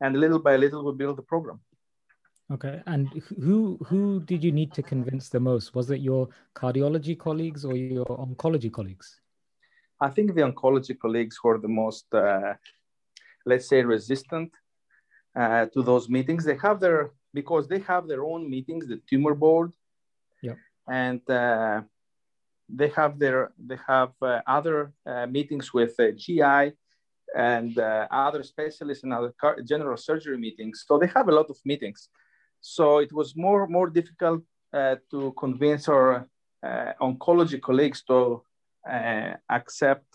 and 0.00 0.16
little 0.16 0.38
by 0.38 0.56
little 0.56 0.84
we 0.84 0.92
build 0.92 1.16
the 1.16 1.22
program. 1.22 1.60
Okay 2.52 2.80
and 2.86 3.08
who 3.44 3.76
who 3.88 4.20
did 4.20 4.44
you 4.44 4.52
need 4.52 4.72
to 4.74 4.82
convince 4.82 5.28
the 5.28 5.40
most? 5.40 5.74
Was 5.74 5.90
it 5.90 6.00
your 6.00 6.28
cardiology 6.54 7.18
colleagues 7.18 7.64
or 7.64 7.74
your 7.76 8.06
oncology 8.06 8.70
colleagues? 8.72 9.20
I 10.00 10.10
think 10.10 10.34
the 10.34 10.42
oncology 10.42 10.96
colleagues 10.98 11.36
were 11.42 11.58
the 11.58 11.68
most 11.82 12.06
uh, 12.14 12.54
let's 13.44 13.68
say 13.68 13.82
resistant 13.82 14.52
uh, 15.34 15.66
to 15.66 15.82
those 15.82 16.08
meetings. 16.08 16.44
They 16.44 16.56
have 16.56 16.78
their 16.78 17.10
because 17.34 17.66
they 17.68 17.80
have 17.80 18.06
their 18.06 18.24
own 18.24 18.48
meetings 18.48 18.86
the 18.86 19.00
tumor 19.08 19.34
board. 19.34 19.72
Yeah 20.42 20.54
and 20.88 21.28
uh, 21.30 21.82
they 22.68 22.88
have 22.88 23.18
their 23.18 23.52
they 23.58 23.78
have 23.86 24.12
uh, 24.22 24.40
other 24.46 24.92
uh, 25.04 25.26
meetings 25.26 25.72
with 25.72 25.98
uh, 25.98 26.10
gi 26.12 26.72
and 27.36 27.78
uh, 27.78 28.08
other 28.10 28.42
specialists 28.42 29.04
and 29.04 29.12
other 29.12 29.32
general 29.64 29.96
surgery 29.96 30.38
meetings. 30.38 30.84
So 30.86 30.98
they 30.98 31.08
have 31.08 31.28
a 31.28 31.32
lot 31.32 31.50
of 31.50 31.58
meetings. 31.64 32.08
So 32.60 32.98
it 32.98 33.12
was 33.12 33.36
more 33.36 33.66
more 33.68 33.90
difficult 33.90 34.42
uh, 34.72 34.96
to 35.10 35.32
convince 35.38 35.88
our 35.88 36.26
uh, 36.62 36.92
oncology 37.00 37.60
colleagues 37.60 38.02
to 38.04 38.42
uh, 38.90 39.34
accept 39.50 40.06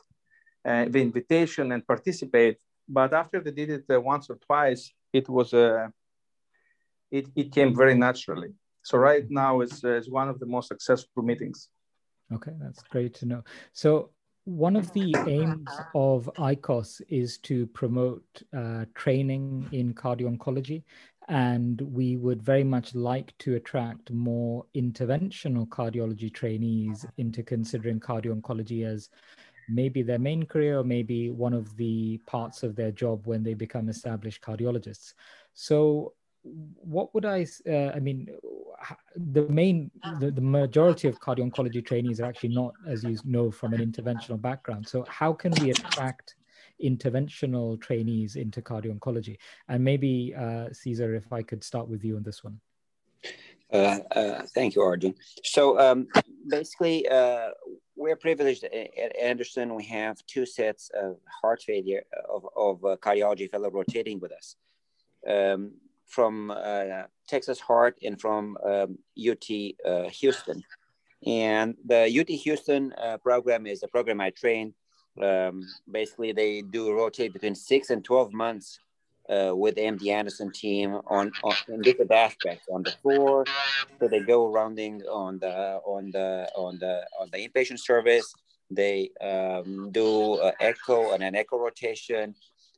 uh, 0.66 0.86
the 0.90 1.00
invitation 1.00 1.72
and 1.72 1.86
participate. 1.86 2.58
But 2.90 3.14
after 3.14 3.40
they 3.40 3.52
did 3.52 3.70
it 3.70 3.86
uh, 3.90 4.02
once 4.02 4.30
or 4.30 4.38
twice, 4.48 4.92
it 5.14 5.30
was 5.30 5.54
it, 7.12 7.28
it 7.36 7.52
came 7.52 7.76
very 7.76 7.96
naturally. 7.96 8.54
So 8.84 8.98
right 8.98 9.26
now 9.30 9.62
is, 9.62 9.84
is 9.84 10.10
one 10.10 10.30
of 10.30 10.40
the 10.40 10.46
most 10.46 10.70
successful 10.70 11.24
meetings. 11.24 11.70
Okay, 12.34 12.54
that's 12.60 12.82
great 12.84 13.14
to 13.16 13.26
know. 13.26 13.44
So 13.74 14.12
one 14.46 14.76
of 14.76 14.92
the 14.94 15.16
aims 15.28 15.70
of 15.94 16.30
ICOS 16.38 17.02
is 17.10 17.38
to 17.40 17.68
promote 17.68 18.24
uh, 18.58 18.86
training 18.96 19.68
in 19.72 19.94
cardio 19.94 20.36
oncology, 20.36 20.84
and 21.28 21.80
we 21.82 22.18
would 22.18 22.42
very 22.42 22.64
much 22.64 22.96
like 22.96 23.38
to 23.38 23.56
attract 23.56 24.12
more 24.12 24.66
interventional 24.76 25.68
cardiology 25.68 26.34
trainees 26.34 27.06
into 27.18 27.44
considering 27.44 28.00
cardio 28.00 28.40
oncology 28.40 28.86
as 28.86 29.10
maybe 29.70 30.02
their 30.02 30.20
main 30.20 30.44
career 30.44 30.80
or 30.80 30.84
maybe 30.84 31.30
one 31.30 31.54
of 31.54 31.76
the 31.78 32.18
parts 32.26 32.64
of 32.64 32.76
their 32.76 32.92
job 32.92 33.28
when 33.28 33.44
they 33.44 33.54
become 33.54 33.90
established 33.90 34.42
cardiologists. 34.42 35.14
So, 35.54 36.14
what 36.44 37.14
would 37.14 37.26
I? 37.26 37.46
Uh, 37.70 37.92
I 37.96 38.00
mean, 38.00 38.28
the 39.16 39.48
main, 39.48 39.92
the, 40.20 40.32
the 40.32 40.42
majority 40.42 41.08
of 41.08 41.20
cardio 41.20 41.50
oncology 41.50 41.86
trainees 41.86 42.20
are 42.20 42.26
actually 42.26 42.50
not, 42.50 42.74
as 42.88 43.04
you 43.04 43.18
know, 43.26 43.52
from 43.52 43.74
an 43.74 43.80
interventional 43.80 44.42
background. 44.42 44.88
So, 44.88 45.06
how 45.08 45.34
can 45.34 45.54
we 45.62 45.72
attract 45.72 46.36
interventional 46.84 47.80
trainees 47.82 48.36
into 48.36 48.62
cardio 48.62 48.98
oncology? 48.98 49.38
And 49.68 49.84
maybe, 49.84 50.34
uh, 50.38 50.70
Cesar, 50.72 51.16
if 51.16 51.32
I 51.32 51.42
could 51.42 51.64
start 51.64 51.88
with 51.88 52.04
you 52.04 52.16
on 52.16 52.24
this 52.24 52.44
one. 52.44 52.60
Uh, 53.72 54.00
uh, 54.16 54.42
thank 54.54 54.76
you, 54.76 54.82
Arjun. 54.82 55.16
So, 55.44 55.80
um, 55.80 56.08
basically, 56.48 57.08
uh, 57.08 57.50
we're 57.96 58.16
privileged 58.16 58.64
at 58.64 59.16
Anderson. 59.16 59.76
We 59.76 59.86
have 59.86 60.26
two 60.26 60.46
sets 60.46 60.90
of 60.94 61.18
heart 61.42 61.62
failure 61.62 62.04
of, 62.28 62.48
of 62.56 62.84
uh, 62.84 62.98
cardiology 62.98 63.50
fellow 63.50 63.70
rotating 63.70 64.20
with 64.20 64.32
us. 64.32 64.56
Um, 65.28 65.74
from 66.12 66.52
uh, 66.52 67.04
Texas 67.32 67.60
Heart 67.60 67.98
and 68.04 68.20
from 68.20 68.58
um, 68.72 68.98
UT 69.18 69.48
uh, 69.86 70.10
Houston. 70.10 70.62
And 71.26 71.76
the 71.86 72.02
UT 72.20 72.30
Houston 72.30 72.94
uh, 72.94 73.18
program 73.18 73.66
is 73.66 73.84
a 73.84 73.88
program 73.88 74.20
I 74.20 74.32
train. 74.32 74.74
Um, 75.22 75.62
basically, 75.90 76.32
they 76.34 76.62
do 76.62 76.92
rotate 76.94 77.34
between 77.34 77.56
six 77.56 77.90
and 77.90 78.04
12 78.04 78.34
months 78.34 78.80
uh, 79.30 79.56
with 79.56 79.76
the 79.76 79.82
MD 79.82 80.08
Anderson 80.08 80.52
team 80.52 81.00
on, 81.08 81.32
on 81.44 81.82
different 81.82 82.12
aspects 82.12 82.66
on 82.70 82.84
the 82.84 82.92
floor. 83.02 83.46
So 84.00 84.08
they 84.08 84.20
go 84.20 84.52
rounding 84.52 85.02
on 85.04 85.40
the 85.40 85.54
on 85.96 86.12
the 86.12 86.50
on 86.56 86.80
the 86.80 87.06
on 87.20 87.30
the 87.32 87.40
inpatient 87.48 87.80
service. 87.80 88.34
They 88.70 89.12
um, 89.22 89.92
do 89.92 90.42
echo 90.60 91.14
and 91.14 91.24
an 91.24 91.36
echo 91.36 91.58
rotation 91.60 92.36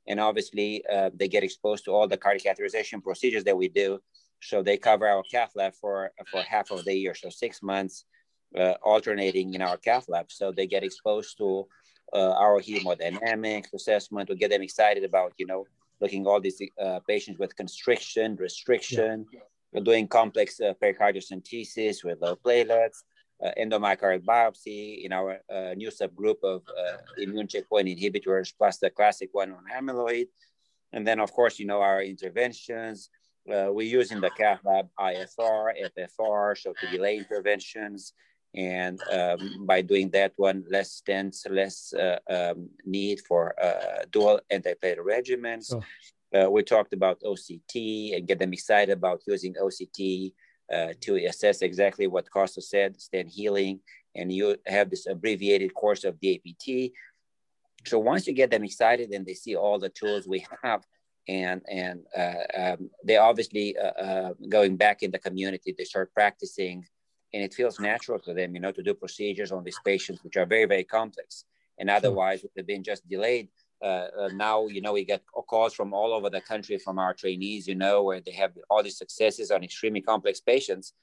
and 0.07 0.19
obviously 0.19 0.83
uh, 0.91 1.09
they 1.13 1.27
get 1.27 1.43
exposed 1.43 1.85
to 1.85 1.91
all 1.91 2.07
the 2.07 2.17
cardiac 2.17 2.57
catheterization 2.57 3.01
procedures 3.01 3.43
that 3.45 3.57
we 3.57 3.67
do. 3.69 3.99
So 4.47 4.61
they 4.61 4.77
cover 4.77 5.07
our 5.07 5.23
cath 5.23 5.51
lab 5.55 5.73
for 5.73 6.11
for 6.31 6.41
half 6.41 6.71
of 6.71 6.85
the 6.85 6.93
year, 6.93 7.15
so 7.15 7.29
six 7.29 7.61
months 7.61 8.05
uh, 8.57 8.75
alternating 8.83 9.53
in 9.53 9.61
our 9.61 9.77
cath 9.77 10.07
lab. 10.07 10.31
So 10.31 10.51
they 10.51 10.67
get 10.67 10.83
exposed 10.83 11.37
to 11.37 11.67
uh, 12.13 12.33
our 12.45 12.61
hemodynamics 12.61 13.73
assessment. 13.73 14.29
We 14.29 14.35
get 14.35 14.51
them 14.51 14.61
excited 14.61 15.03
about 15.03 15.33
you 15.37 15.45
know 15.45 15.65
looking 16.01 16.25
all 16.27 16.41
these 16.41 16.61
uh, 16.81 16.99
patients 17.07 17.39
with 17.39 17.55
constriction, 17.55 18.35
restriction. 18.35 19.25
Yeah. 19.31 19.39
We're 19.71 19.83
doing 19.83 20.07
complex 20.07 20.59
uh, 20.59 20.73
pericardiocentesis 20.81 22.03
with 22.03 22.21
low 22.21 22.35
platelets 22.35 22.99
uh, 23.43 23.51
endomyocardial 23.59 24.23
biopsy 24.23 25.03
in 25.03 25.11
our 25.11 25.39
uh, 25.53 25.73
new 25.75 25.89
subgroup 25.89 26.43
of 26.43 26.61
uh, 26.69 26.97
immune 27.17 27.47
checkpoint 27.47 27.87
inhibitors 27.87 28.53
plus 28.57 28.77
the 28.77 28.89
classic 28.89 29.29
one 29.33 29.51
on 29.51 29.63
amyloid. 29.75 30.27
And 30.93 31.05
then, 31.05 31.19
of 31.19 31.31
course, 31.33 31.59
you 31.59 31.65
know, 31.65 31.81
our 31.81 32.01
interventions. 32.01 33.09
Uh, 33.51 33.71
we 33.73 33.85
use 33.85 34.11
in 34.11 34.21
the 34.21 34.29
cath 34.29 34.61
lab 34.63 34.87
IFR, 34.99 35.73
FFR, 35.97 36.57
so 36.57 36.73
to 36.79 36.87
delay 36.89 37.17
interventions. 37.17 38.13
And 38.55 39.01
um, 39.11 39.65
by 39.65 39.81
doing 39.81 40.09
that 40.11 40.33
one, 40.37 40.63
less 40.69 41.01
stents, 41.01 41.49
less 41.49 41.93
uh, 41.93 42.19
um, 42.29 42.69
need 42.85 43.19
for 43.27 43.55
uh, 43.61 44.05
dual 44.11 44.39
antiplatelet 44.51 44.97
regimens. 44.97 45.73
Oh. 45.73 45.83
Uh, 46.33 46.49
we 46.49 46.63
talked 46.63 46.93
about 46.93 47.21
OCT 47.21 48.15
and 48.15 48.27
get 48.27 48.39
them 48.39 48.53
excited 48.53 48.91
about 48.91 49.21
using 49.27 49.53
OCT 49.53 50.33
uh, 50.71 50.93
to 51.01 51.17
assess 51.25 51.61
exactly 51.61 52.07
what 52.07 52.29
Costa 52.31 52.61
said, 52.61 52.99
stent 52.99 53.29
healing, 53.29 53.79
and 54.15 54.31
you 54.31 54.55
have 54.65 54.89
this 54.89 55.05
abbreviated 55.07 55.73
course 55.73 56.03
of 56.03 56.19
DAPT. 56.19 56.91
So 57.85 57.99
once 57.99 58.27
you 58.27 58.33
get 58.33 58.49
them 58.49 58.63
excited 58.63 59.11
and 59.11 59.25
they 59.25 59.33
see 59.33 59.55
all 59.55 59.77
the 59.77 59.89
tools 59.89 60.27
we 60.27 60.45
have, 60.63 60.83
and 61.27 61.61
and 61.69 62.01
uh, 62.17 62.43
um, 62.57 62.89
they 63.03 63.17
obviously 63.17 63.77
uh, 63.77 64.03
uh, 64.05 64.33
going 64.49 64.75
back 64.77 65.03
in 65.03 65.11
the 65.11 65.19
community, 65.19 65.73
they 65.77 65.83
start 65.83 66.13
practicing, 66.13 66.85
and 67.33 67.43
it 67.43 67.53
feels 67.53 67.79
natural 67.79 68.19
to 68.19 68.33
them, 68.33 68.55
you 68.55 68.61
know, 68.61 68.71
to 68.71 68.83
do 68.83 68.93
procedures 68.93 69.51
on 69.51 69.63
these 69.63 69.79
patients, 69.85 70.23
which 70.23 70.37
are 70.37 70.45
very 70.45 70.65
very 70.65 70.83
complex, 70.83 71.45
and 71.79 71.89
otherwise 71.89 72.41
would 72.41 72.51
have 72.57 72.67
been 72.67 72.83
just 72.83 73.07
delayed. 73.07 73.49
Uh, 73.81 74.07
uh, 74.17 74.29
now, 74.33 74.67
you 74.67 74.81
know, 74.81 74.93
we 74.93 75.03
get 75.03 75.21
calls 75.49 75.73
from 75.73 75.93
all 75.93 76.13
over 76.13 76.29
the 76.29 76.39
country 76.39 76.77
from 76.77 76.97
our 76.97 77.13
trainees, 77.13 77.67
you 77.67 77.75
know, 77.75 78.03
where 78.03 78.21
they 78.21 78.31
have 78.31 78.51
all 78.69 78.81
these 78.81 78.97
successes 78.97 79.51
on 79.51 79.61
extremely 79.61 79.99
complex 79.99 80.39
patients 80.39 80.93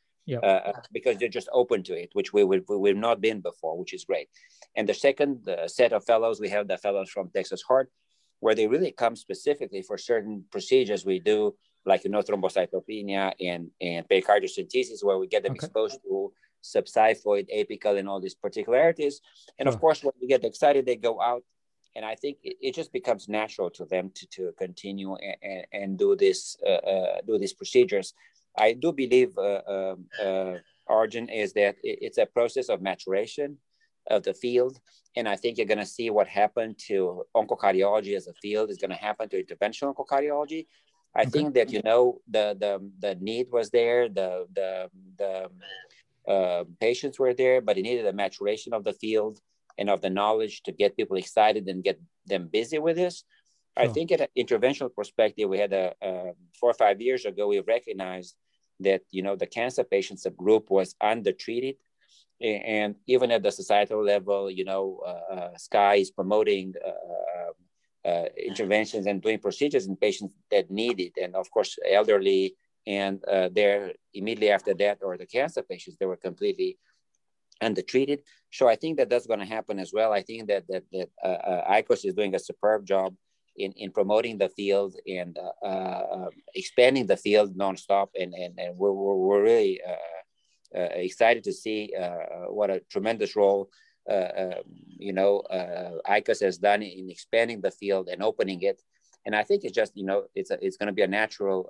uh, 0.42 0.46
uh, 0.46 0.72
because 0.92 1.16
they're 1.16 1.28
just 1.28 1.48
open 1.52 1.82
to 1.82 1.94
it, 1.94 2.10
which 2.12 2.32
we 2.32 2.44
would 2.44 2.64
we've 2.68 2.96
not 2.96 3.20
been 3.20 3.40
before, 3.40 3.76
which 3.76 3.92
is 3.92 4.04
great. 4.04 4.28
And 4.76 4.88
the 4.88 4.94
second 4.94 5.48
uh, 5.48 5.66
set 5.66 5.92
of 5.92 6.04
fellows, 6.04 6.40
we 6.40 6.48
have 6.50 6.68
the 6.68 6.78
fellows 6.78 7.10
from 7.10 7.30
Texas 7.34 7.62
Heart, 7.62 7.90
where 8.40 8.54
they 8.54 8.66
really 8.66 8.90
come 8.90 9.16
specifically 9.16 9.82
for 9.82 9.96
certain 9.96 10.44
procedures 10.50 11.04
we 11.04 11.20
do, 11.20 11.54
like 11.86 12.04
you 12.04 12.10
know 12.10 12.22
thrombocytopenia 12.22 13.32
and 13.40 13.70
and 13.80 14.08
pericardiocentesis, 14.08 15.04
where 15.04 15.18
we 15.18 15.26
get 15.26 15.42
them 15.42 15.52
okay. 15.52 15.66
exposed 15.66 15.98
to 16.02 16.32
subxiphoid, 16.62 17.46
apical, 17.54 17.98
and 17.98 18.08
all 18.08 18.20
these 18.20 18.34
particularities. 18.34 19.20
And 19.58 19.68
of 19.68 19.80
course, 19.80 20.02
when 20.04 20.12
we 20.20 20.26
get 20.26 20.44
excited, 20.44 20.84
they 20.84 20.96
go 20.96 21.20
out 21.20 21.42
and 21.96 22.04
I 22.04 22.14
think 22.14 22.38
it, 22.42 22.56
it, 22.60 22.74
just 22.74 22.92
becomes 22.92 23.28
natural 23.28 23.70
to 23.70 23.84
them 23.84 24.10
to, 24.14 24.26
to 24.26 24.52
continue 24.58 25.16
and, 25.16 25.36
and, 25.42 25.66
and 25.72 25.98
do 25.98 26.16
this 26.16 26.56
uh, 26.64 26.70
uh, 26.70 27.20
do 27.26 27.38
these 27.38 27.52
procedures. 27.52 28.14
I 28.58 28.72
do 28.72 28.92
believe, 28.92 29.36
uh, 29.38 29.62
um, 29.66 30.06
uh, 30.22 30.54
Arjun, 30.88 31.28
is 31.28 31.52
that 31.54 31.76
it's 31.82 32.18
a 32.18 32.26
process 32.26 32.68
of 32.68 32.82
maturation 32.82 33.58
of 34.08 34.22
the 34.22 34.34
field. 34.34 34.80
And 35.16 35.28
I 35.28 35.36
think 35.36 35.58
you're 35.58 35.66
going 35.66 35.78
to 35.78 35.86
see 35.86 36.10
what 36.10 36.28
happened 36.28 36.78
to 36.86 37.24
oncocardiology 37.34 38.16
as 38.16 38.28
a 38.28 38.34
field 38.34 38.70
is 38.70 38.78
going 38.78 38.90
to 38.90 38.96
happen 38.96 39.28
to 39.30 39.42
interventional 39.42 39.94
oncocardiology. 39.94 40.66
I 41.14 41.22
okay. 41.22 41.30
think 41.30 41.54
that, 41.54 41.72
you 41.72 41.82
know, 41.84 42.20
the, 42.28 42.56
the, 42.58 42.90
the 43.00 43.16
need 43.16 43.48
was 43.50 43.70
there, 43.70 44.08
the, 44.08 44.46
the, 44.54 44.88
the 45.18 46.30
uh, 46.32 46.64
patients 46.80 47.18
were 47.18 47.34
there, 47.34 47.60
but 47.60 47.76
it 47.76 47.82
needed 47.82 48.06
a 48.06 48.12
maturation 48.12 48.72
of 48.72 48.84
the 48.84 48.92
field 48.92 49.40
and 49.78 49.90
of 49.90 50.00
the 50.00 50.10
knowledge 50.10 50.62
to 50.62 50.72
get 50.72 50.96
people 50.96 51.16
excited 51.16 51.66
and 51.66 51.82
get 51.82 52.00
them 52.26 52.48
busy 52.52 52.78
with 52.78 52.96
this. 52.96 53.24
I 53.76 53.88
think 53.88 54.12
at 54.12 54.20
an 54.20 54.28
interventional 54.36 54.94
perspective, 54.94 55.48
we 55.48 55.58
had 55.58 55.72
a, 55.72 55.94
a, 56.02 56.32
four 56.58 56.70
or 56.70 56.74
five 56.74 57.00
years 57.00 57.24
ago, 57.24 57.48
we 57.48 57.60
recognized 57.60 58.34
that 58.80 59.02
you 59.10 59.22
know 59.22 59.36
the 59.36 59.46
cancer 59.46 59.84
patients 59.84 60.26
group 60.36 60.70
was 60.70 60.94
undertreated, 61.00 61.76
and 62.40 62.94
even 63.06 63.30
at 63.30 63.42
the 63.42 63.52
societal 63.52 64.02
level, 64.02 64.50
you 64.50 64.64
know, 64.64 65.00
uh, 65.06 65.34
uh 65.34 65.50
SCAI 65.56 66.00
is 66.00 66.10
promoting 66.10 66.74
uh, 66.84 68.08
uh, 68.08 68.26
interventions 68.36 69.06
and 69.06 69.20
doing 69.20 69.38
procedures 69.38 69.86
in 69.86 69.96
patients 69.96 70.32
that 70.50 70.70
need 70.70 71.00
it, 71.00 71.12
and 71.22 71.34
of 71.34 71.50
course, 71.50 71.78
elderly, 71.88 72.54
and 72.86 73.22
uh, 73.24 73.48
there 73.52 73.92
immediately 74.14 74.50
after 74.50 74.74
that, 74.74 74.98
or 75.02 75.18
the 75.18 75.26
cancer 75.26 75.62
patients, 75.62 75.96
they 75.98 76.06
were 76.06 76.16
completely 76.16 76.78
undertreated. 77.60 78.20
So 78.50 78.68
I 78.68 78.76
think 78.76 78.96
that 78.96 79.10
that's 79.10 79.26
going 79.26 79.40
to 79.40 79.46
happen 79.46 79.78
as 79.78 79.92
well. 79.92 80.12
I 80.12 80.22
think 80.22 80.48
that 80.48 80.64
that 80.68 80.84
that 80.92 81.08
uh, 81.22 81.70
ICOS 81.70 82.06
is 82.06 82.14
doing 82.14 82.34
a 82.34 82.38
superb 82.38 82.86
job 82.86 83.14
in, 83.56 83.72
in 83.72 83.90
promoting 83.92 84.38
the 84.38 84.48
field 84.48 84.96
and 85.06 85.38
uh, 85.62 86.26
expanding 86.54 87.06
the 87.06 87.16
field 87.16 87.56
nonstop. 87.56 88.08
And, 88.18 88.32
and, 88.34 88.58
and 88.58 88.76
we're, 88.76 88.92
we're, 88.92 89.16
we're 89.16 89.42
really 89.42 89.80
Uh, 90.76 90.88
excited 90.94 91.42
to 91.42 91.52
see 91.52 91.92
uh, 91.98 92.02
uh, 92.02 92.46
what 92.46 92.70
a 92.70 92.78
tremendous 92.88 93.34
role, 93.34 93.68
uh, 94.08 94.28
um, 94.38 94.62
you 94.86 95.12
know, 95.12 95.40
uh, 95.40 95.98
ICOS 96.08 96.40
has 96.42 96.58
done 96.58 96.80
in 96.80 97.10
expanding 97.10 97.60
the 97.60 97.72
field 97.72 98.08
and 98.08 98.22
opening 98.22 98.62
it. 98.62 98.80
And 99.26 99.34
I 99.34 99.42
think 99.42 99.64
it's 99.64 99.74
just, 99.74 99.96
you 99.96 100.04
know, 100.04 100.26
it's, 100.34 100.52
a, 100.52 100.64
it's 100.64 100.76
going 100.76 100.86
to 100.86 100.92
be 100.92 101.02
a 101.02 101.08
natural 101.08 101.68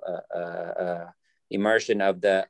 immersion 1.49 1.99
of 1.99 2.21
the 2.21 2.45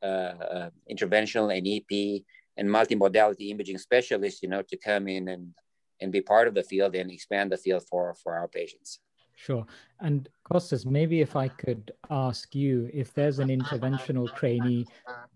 interventional 0.91 1.55
and 1.57 1.65
EP 1.65 2.23
and 2.57 2.67
multimodality 2.67 3.49
imaging 3.49 3.77
specialists, 3.77 4.43
you 4.43 4.49
know, 4.49 4.61
to 4.61 4.75
come 4.75 5.07
in 5.07 5.29
and, 5.29 5.53
and 6.01 6.11
be 6.11 6.21
part 6.21 6.49
of 6.49 6.53
the 6.53 6.63
field 6.63 6.95
and 6.95 7.09
expand 7.09 7.51
the 7.51 7.57
field 7.57 7.83
for, 7.89 8.13
for 8.21 8.35
our 8.35 8.49
patients. 8.49 8.99
Sure. 9.43 9.65
And 10.01 10.29
Costas, 10.43 10.85
maybe 10.85 11.19
if 11.21 11.35
I 11.35 11.47
could 11.47 11.91
ask 12.11 12.53
you 12.53 12.91
if 12.93 13.11
there's 13.11 13.39
an 13.39 13.47
interventional 13.47 14.31
trainee 14.35 14.85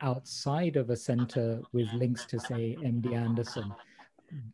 outside 0.02 0.76
of 0.76 0.92
a 0.92 0.96
center 0.96 1.60
with 1.74 1.92
links 1.94 2.24
to, 2.26 2.40
say, 2.40 2.78
MD 2.84 3.16
Anderson, 3.16 3.74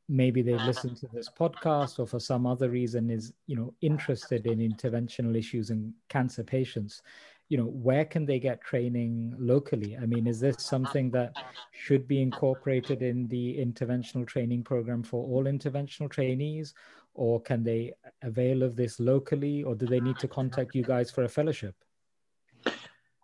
maybe 0.08 0.42
they 0.42 0.58
listen 0.60 0.96
to 0.96 1.08
this 1.12 1.30
podcast 1.30 2.00
or 2.00 2.08
for 2.08 2.20
some 2.20 2.46
other 2.46 2.70
reason 2.70 3.10
is, 3.10 3.34
you 3.48 3.58
know, 3.58 3.74
interested 3.82 4.48
in 4.48 4.60
interventional 4.60 5.38
issues 5.38 5.70
in 5.70 5.94
cancer 6.08 6.44
patients, 6.46 7.02
you 7.50 7.58
know, 7.58 7.66
where 7.66 8.06
can 8.06 8.26
they 8.26 8.40
get 8.40 8.62
training 8.62 9.36
locally? 9.38 9.98
I 10.02 10.06
mean, 10.06 10.28
is 10.28 10.40
this 10.40 10.64
something 10.64 11.12
that 11.12 11.36
should 11.72 12.08
be 12.08 12.22
incorporated 12.22 13.02
in 13.02 13.28
the 13.28 13.58
interventional 13.58 14.26
training 14.26 14.64
program 14.64 15.04
for 15.04 15.26
all 15.26 15.44
interventional 15.44 16.10
trainees? 16.10 16.74
Or 17.14 17.42
can 17.42 17.64
they 17.64 17.94
avail 18.22 18.64
of 18.64 18.76
this 18.76 19.00
locally 19.00 19.64
or 19.64 19.76
do 19.76 19.86
they 19.86 20.00
need 20.00 20.18
to 20.20 20.28
contact 20.28 20.76
you 20.76 20.84
guys 20.84 21.12
for 21.12 21.24
a 21.24 21.30
fellowship? 21.30 21.76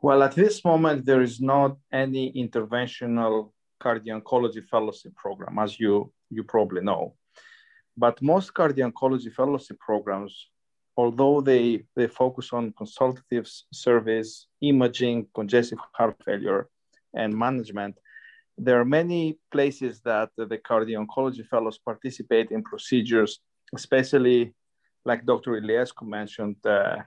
Well 0.02 0.24
at 0.24 0.36
this 0.36 0.64
moment 0.64 1.06
there 1.06 1.22
is 1.22 1.40
not 1.40 1.78
any 1.92 2.32
interventional 2.34 3.52
cardio-oncology 3.82 4.64
fellowship 4.66 5.16
program 5.16 5.60
as 5.60 5.80
you 5.80 6.12
you 6.30 6.44
probably 6.44 6.82
know. 6.82 7.16
But 7.96 8.22
most 8.22 8.54
cardio-oncology 8.54 9.32
fellowship 9.34 9.80
programs 9.80 10.50
although 10.98 11.42
they 11.42 11.84
they 11.96 12.08
focus 12.08 12.52
on 12.52 12.74
consultative 12.78 13.48
service 13.72 14.48
imaging 14.62 15.28
congestive 15.34 15.80
heart 15.94 16.16
failure 16.26 16.68
and 17.14 17.34
management 17.34 17.96
there 18.58 18.80
are 18.80 18.86
many 18.86 19.38
places 19.52 20.02
that 20.02 20.30
the 20.36 20.58
cardio-oncology 20.58 21.46
fellows 21.46 21.78
participate 21.78 22.50
in 22.52 22.64
procedures 22.64 23.40
especially 23.76 24.54
like 25.06 25.26
Dr. 25.26 25.52
Iliescu 25.62 26.06
mentioned, 26.06 26.58
uh, 26.66 26.98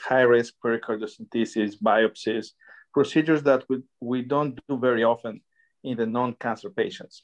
high 0.00 0.22
risk 0.22 0.54
pericardiocentesis, 0.64 1.76
biopsies, 1.80 2.48
procedures 2.92 3.42
that 3.42 3.64
we, 3.68 3.82
we 4.00 4.22
don't 4.22 4.58
do 4.68 4.78
very 4.78 5.04
often 5.04 5.40
in 5.82 5.96
the 5.96 6.06
non 6.06 6.34
cancer 6.34 6.70
patients. 6.70 7.22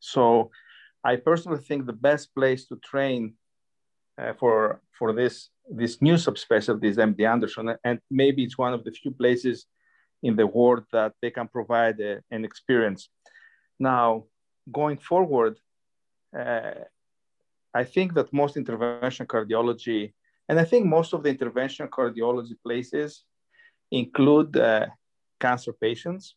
So 0.00 0.50
I 1.04 1.16
personally 1.16 1.62
think 1.62 1.86
the 1.86 1.92
best 1.92 2.34
place 2.34 2.66
to 2.68 2.76
train 2.76 3.34
uh, 4.20 4.32
for, 4.38 4.80
for 4.98 5.12
this, 5.12 5.50
this 5.70 6.02
new 6.02 6.14
subspecialty 6.14 6.84
is 6.84 6.96
MD 6.96 7.20
Anderson, 7.28 7.74
and 7.84 8.00
maybe 8.10 8.44
it's 8.44 8.58
one 8.58 8.74
of 8.74 8.84
the 8.84 8.90
few 8.90 9.12
places 9.12 9.66
in 10.22 10.34
the 10.34 10.46
world 10.46 10.84
that 10.92 11.12
they 11.22 11.30
can 11.30 11.46
provide 11.48 12.00
a, 12.00 12.16
uh, 12.16 12.20
an 12.30 12.44
experience. 12.44 13.08
Now, 13.78 14.24
going 14.72 14.98
forward, 14.98 15.58
uh, 16.36 16.82
I 17.74 17.84
think 17.84 18.14
that 18.14 18.32
most 18.32 18.56
intervention 18.56 19.26
cardiology, 19.26 20.12
and 20.48 20.58
I 20.58 20.64
think 20.64 20.86
most 20.86 21.12
of 21.12 21.22
the 21.22 21.30
intervention 21.30 21.88
cardiology 21.88 22.56
places 22.62 23.24
include 23.90 24.56
uh, 24.56 24.86
cancer 25.40 25.72
patients, 25.72 26.34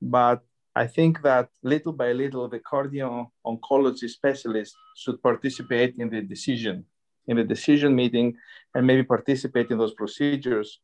but 0.00 0.42
I 0.76 0.86
think 0.86 1.22
that 1.22 1.50
little 1.62 1.92
by 1.92 2.12
little, 2.12 2.48
the 2.48 2.58
cardio 2.58 3.28
oncology 3.46 4.08
specialists 4.08 4.76
should 4.96 5.22
participate 5.22 5.94
in 5.98 6.10
the 6.10 6.20
decision, 6.20 6.84
in 7.28 7.36
the 7.36 7.44
decision 7.44 7.94
meeting, 7.94 8.36
and 8.74 8.86
maybe 8.86 9.04
participate 9.04 9.70
in 9.70 9.78
those 9.78 9.94
procedures. 9.94 10.80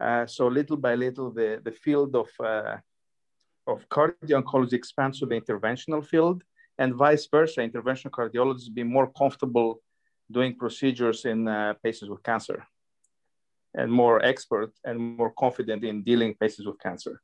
Uh, 0.00 0.26
so 0.26 0.46
little 0.46 0.76
by 0.76 0.94
little, 0.94 1.30
the, 1.30 1.60
the 1.64 1.72
field 1.72 2.14
of, 2.14 2.28
uh, 2.40 2.76
of 3.66 3.88
cardio 3.88 4.42
oncology 4.42 4.74
expands 4.74 5.18
to 5.20 5.26
the 5.26 5.40
interventional 5.40 6.04
field, 6.04 6.42
and 6.78 6.94
vice 6.94 7.26
versa, 7.26 7.60
interventional 7.60 8.10
cardiologists 8.10 8.72
be 8.72 8.84
more 8.84 9.10
comfortable 9.12 9.80
doing 10.30 10.54
procedures 10.54 11.24
in 11.24 11.48
uh, 11.48 11.74
patients 11.82 12.10
with 12.10 12.22
cancer 12.22 12.66
and 13.74 13.90
more 13.90 14.24
expert 14.24 14.72
and 14.84 14.98
more 14.98 15.32
confident 15.38 15.84
in 15.84 16.02
dealing 16.02 16.34
patients 16.34 16.66
with 16.66 16.78
cancer. 16.80 17.20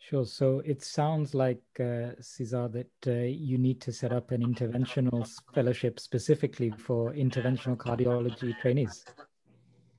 Sure. 0.00 0.26
So 0.26 0.60
it 0.64 0.82
sounds 0.82 1.32
like, 1.32 1.62
uh, 1.78 2.10
Cesar, 2.20 2.68
that 2.68 2.90
uh, 3.06 3.12
you 3.12 3.56
need 3.56 3.80
to 3.82 3.92
set 3.92 4.12
up 4.12 4.32
an 4.32 4.42
interventional 4.42 5.28
fellowship 5.54 6.00
specifically 6.00 6.70
for 6.70 7.12
interventional 7.12 7.76
cardiology 7.76 8.58
trainees. 8.60 9.04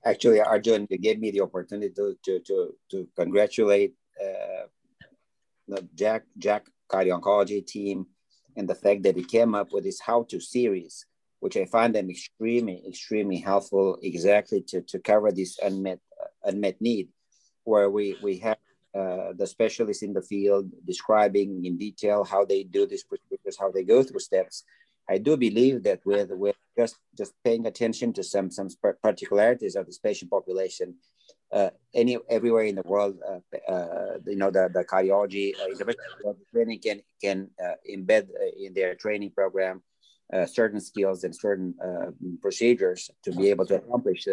Actually, 0.06 0.41
Arjun, 0.41 0.88
you 0.89 0.97
gave 0.97 1.19
me 1.19 1.32
the 1.32 1.39
opportunity 1.39 1.93
to, 1.93 2.17
to, 2.26 2.39
to, 2.39 2.76
to 2.91 3.08
congratulate 3.15 3.93
uh, 4.21 4.67
the 5.69 5.88
JACC, 5.95 6.21
JACC 6.38 6.62
cardio 6.91 7.21
oncology 7.21 7.65
team 7.65 8.06
and 8.55 8.67
the 8.67 8.75
fact 8.75 9.03
that 9.03 9.15
he 9.15 9.23
came 9.23 9.55
up 9.55 9.71
with 9.71 9.83
this 9.83 9.99
how 9.99 10.23
to 10.23 10.39
series 10.39 11.05
which 11.43 11.57
I 11.57 11.65
find 11.65 11.93
them 11.93 12.09
extremely, 12.09 12.81
extremely 12.87 13.35
helpful 13.35 13.99
exactly 14.01 14.61
to, 14.69 14.81
to 14.83 14.97
cover 14.97 15.29
this 15.29 15.59
unmet, 15.61 15.99
uh, 16.17 16.27
unmet 16.45 16.79
need, 16.79 17.09
where 17.65 17.89
we, 17.89 18.15
we 18.23 18.37
have 18.37 18.55
uh, 18.95 19.33
the 19.35 19.45
specialists 19.45 20.03
in 20.03 20.13
the 20.13 20.21
field 20.21 20.71
describing 20.87 21.65
in 21.65 21.77
detail 21.77 22.23
how 22.23 22.45
they 22.45 22.63
do 22.63 22.87
these 22.87 23.03
procedures, 23.03 23.57
how 23.59 23.69
they 23.69 23.83
go 23.83 24.01
through 24.01 24.21
steps. 24.21 24.63
I 25.09 25.17
do 25.17 25.35
believe 25.35 25.83
that 25.83 25.99
with, 26.05 26.31
with 26.31 26.55
just, 26.77 26.95
just 27.17 27.33
paying 27.43 27.65
attention 27.65 28.13
to 28.13 28.23
some, 28.23 28.49
some 28.49 28.69
particularities 29.01 29.75
of 29.75 29.85
this 29.85 29.97
patient 29.97 30.31
population, 30.31 30.95
uh, 31.53 31.69
any 31.93 32.17
everywhere 32.29 32.63
in 32.63 32.75
the 32.75 32.81
world, 32.83 33.15
uh, 33.27 33.71
uh, 33.71 34.17
you 34.25 34.35
know, 34.35 34.49
the, 34.49 34.69
the 34.73 34.83
cardiology 34.83 35.53
uh, 36.27 36.33
training 36.51 36.79
can, 36.79 37.01
can 37.21 37.49
uh, 37.63 37.75
embed 37.89 38.27
in 38.57 38.73
their 38.73 38.95
training 38.95 39.31
program 39.31 39.83
certain 40.47 40.81
skills 40.81 41.23
and 41.23 41.35
certain 41.35 41.75
procedures 42.41 43.11
to 43.23 43.31
be 43.31 43.51
able 43.51 43.67
to 43.67 43.75
accomplish 43.75 44.25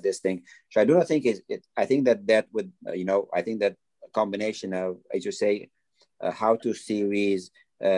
this 0.00 0.20
thing. 0.20 0.42
So 0.70 0.80
I 0.80 0.84
do 0.84 0.94
not 0.94 1.08
think 1.08 1.26
it, 1.26 1.40
it 1.48 1.66
I 1.76 1.86
think 1.86 2.04
that 2.04 2.24
that 2.28 2.46
would, 2.52 2.70
you 2.94 3.04
know, 3.04 3.26
I 3.34 3.42
think 3.42 3.58
that 3.58 3.74
combination 4.12 4.72
of, 4.72 4.98
as 5.12 5.24
you 5.24 5.32
say, 5.32 5.68
how 6.22 6.54
to 6.56 6.72
series, 6.72 7.50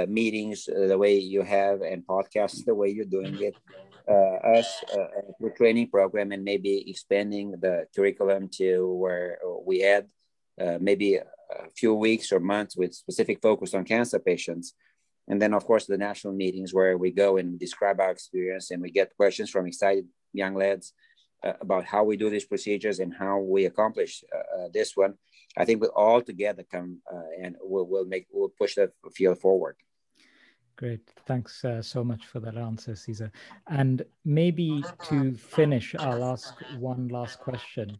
meetings 0.08 0.64
the 0.64 0.96
way 0.96 1.18
you 1.18 1.42
have, 1.42 1.82
and 1.82 2.06
podcasts 2.06 2.64
the 2.64 2.74
way 2.74 2.88
you're 2.88 3.04
doing 3.04 3.36
it. 3.42 3.54
Uh, 4.08 4.58
us, 4.58 4.82
uh, 4.92 5.06
the 5.38 5.50
training 5.50 5.88
program, 5.88 6.32
and 6.32 6.42
maybe 6.42 6.90
expanding 6.90 7.52
the 7.52 7.86
curriculum 7.94 8.48
to 8.48 8.92
where 8.94 9.38
we 9.64 9.84
add 9.84 10.06
uh, 10.60 10.76
maybe 10.80 11.14
a 11.16 11.24
few 11.76 11.94
weeks 11.94 12.32
or 12.32 12.40
months 12.40 12.76
with 12.76 12.94
specific 12.94 13.40
focus 13.40 13.74
on 13.74 13.84
cancer 13.84 14.18
patients. 14.18 14.74
And 15.28 15.40
then, 15.40 15.54
of 15.54 15.64
course, 15.64 15.86
the 15.86 15.96
national 15.96 16.32
meetings 16.34 16.74
where 16.74 16.98
we 16.98 17.12
go 17.12 17.36
and 17.36 17.58
describe 17.58 18.00
our 18.00 18.10
experience 18.10 18.70
and 18.70 18.82
we 18.82 18.90
get 18.90 19.16
questions 19.16 19.50
from 19.50 19.66
excited 19.66 20.06
young 20.32 20.54
lads 20.54 20.92
uh, 21.44 21.52
about 21.60 21.84
how 21.84 22.02
we 22.02 22.16
do 22.16 22.28
these 22.28 22.44
procedures 22.44 22.98
and 22.98 23.14
how 23.14 23.38
we 23.38 23.66
accomplish 23.66 24.24
uh, 24.34 24.64
uh, 24.64 24.68
this 24.72 24.96
one. 24.96 25.14
I 25.56 25.64
think 25.64 25.80
we 25.80 25.88
all 25.88 26.22
together 26.22 26.64
come 26.70 26.98
and 27.40 27.56
we'll, 27.60 27.86
we'll 27.86 28.06
make 28.06 28.26
we'll 28.32 28.48
push 28.48 28.74
the 28.74 28.90
field 29.14 29.38
forward. 29.38 29.76
Great. 30.76 31.06
Thanks 31.26 31.64
uh, 31.64 31.82
so 31.82 32.02
much 32.02 32.26
for 32.26 32.40
that 32.40 32.56
answer, 32.56 32.92
Cezar. 32.92 33.30
And 33.68 34.04
maybe 34.24 34.84
to 35.04 35.34
finish, 35.34 35.94
I'll 35.94 36.24
ask 36.24 36.54
one 36.78 37.08
last 37.08 37.38
question. 37.38 37.98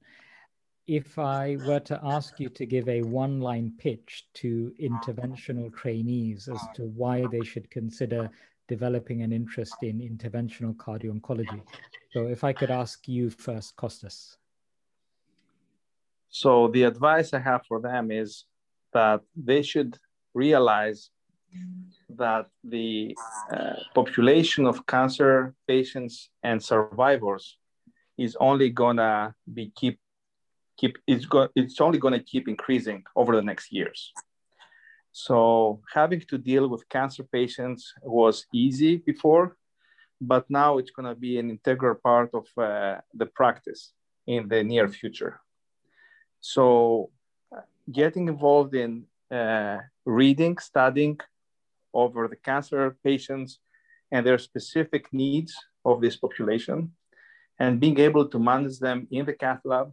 If 0.87 1.19
I 1.19 1.59
were 1.65 1.81
to 1.81 2.01
ask 2.03 2.41
you 2.41 2.49
to 2.49 2.67
give 2.67 2.89
a 2.89 3.03
one 3.03 3.41
line 3.41 3.75
pitch 3.79 4.27
to 4.35 4.73
interventional 4.81 5.73
trainees 5.73 6.49
as 6.49 6.61
to 6.75 6.83
why 6.83 7.25
they 7.31 7.45
should 7.45 7.71
consider 7.71 8.29
developing 8.69 9.23
an 9.23 9.33
interest 9.33 9.77
in 9.83 10.01
interventional 10.01 10.75
cardio 10.75 11.13
oncology, 11.13 11.63
so 12.13 12.27
if 12.27 12.43
I 12.43 12.53
could 12.53 12.71
ask 12.71 13.07
you 13.07 13.31
first, 13.31 13.77
Kostas. 13.77 14.37
So 16.31 16.69
the 16.69 16.85
advice 16.85 17.33
I 17.33 17.39
have 17.39 17.65
for 17.67 17.81
them 17.81 18.11
is 18.11 18.45
that 18.93 19.21
they 19.37 19.63
should 19.63 19.99
realize 20.35 21.11
that 22.09 22.47
the 22.65 23.17
uh, 23.53 23.75
population 23.95 24.67
of 24.67 24.87
cancer 24.87 25.55
patients 25.67 26.31
and 26.43 26.63
survivors 26.63 27.59
is 28.19 28.37
only 28.41 28.71
gonna 28.71 29.35
be 29.53 29.73
keep 29.75 29.99
keep 30.77 30.99
it's 31.07 31.25
go, 31.25 31.49
it's 31.55 31.81
only 31.81 31.99
gonna 31.99 32.23
keep 32.23 32.49
increasing 32.49 33.03
over 33.17 33.35
the 33.37 33.43
next 33.43 33.73
years. 33.73 34.13
So 35.13 35.81
having 35.93 36.21
to 36.31 36.39
deal 36.39 36.69
with 36.69 36.89
cancer 36.89 37.25
patients 37.25 37.93
was 38.03 38.47
easy 38.53 38.97
before, 38.97 39.57
but 40.21 40.49
now 40.49 40.79
it's 40.79 40.91
to 40.91 41.15
be 41.15 41.39
an 41.39 41.51
integral 41.51 41.97
part 41.97 42.31
of 42.35 42.47
uh, 42.57 43.01
the 43.13 43.27
practice 43.27 43.93
in 44.27 44.49
the 44.49 44.63
near 44.63 44.89
future. 44.89 45.41
So, 46.41 47.11
getting 47.91 48.29
involved 48.29 48.75
in 48.75 49.05
uh, 49.31 49.79
reading, 50.05 50.59
studying 50.59 51.19
over 51.93 52.29
the 52.29 52.37
cancer 52.37 52.97
patients 53.05 53.61
and 54.11 54.27
their 54.27 54.39
specific 54.39 55.05
needs 55.13 55.53
of 55.85 56.01
this 56.01 56.17
population, 56.17 56.93
and 57.59 57.81
being 57.81 57.99
able 57.99 58.29
to 58.29 58.39
manage 58.39 58.79
them 58.79 59.07
in 59.11 59.25
the 59.27 59.33
cath 59.33 59.61
lab 59.65 59.93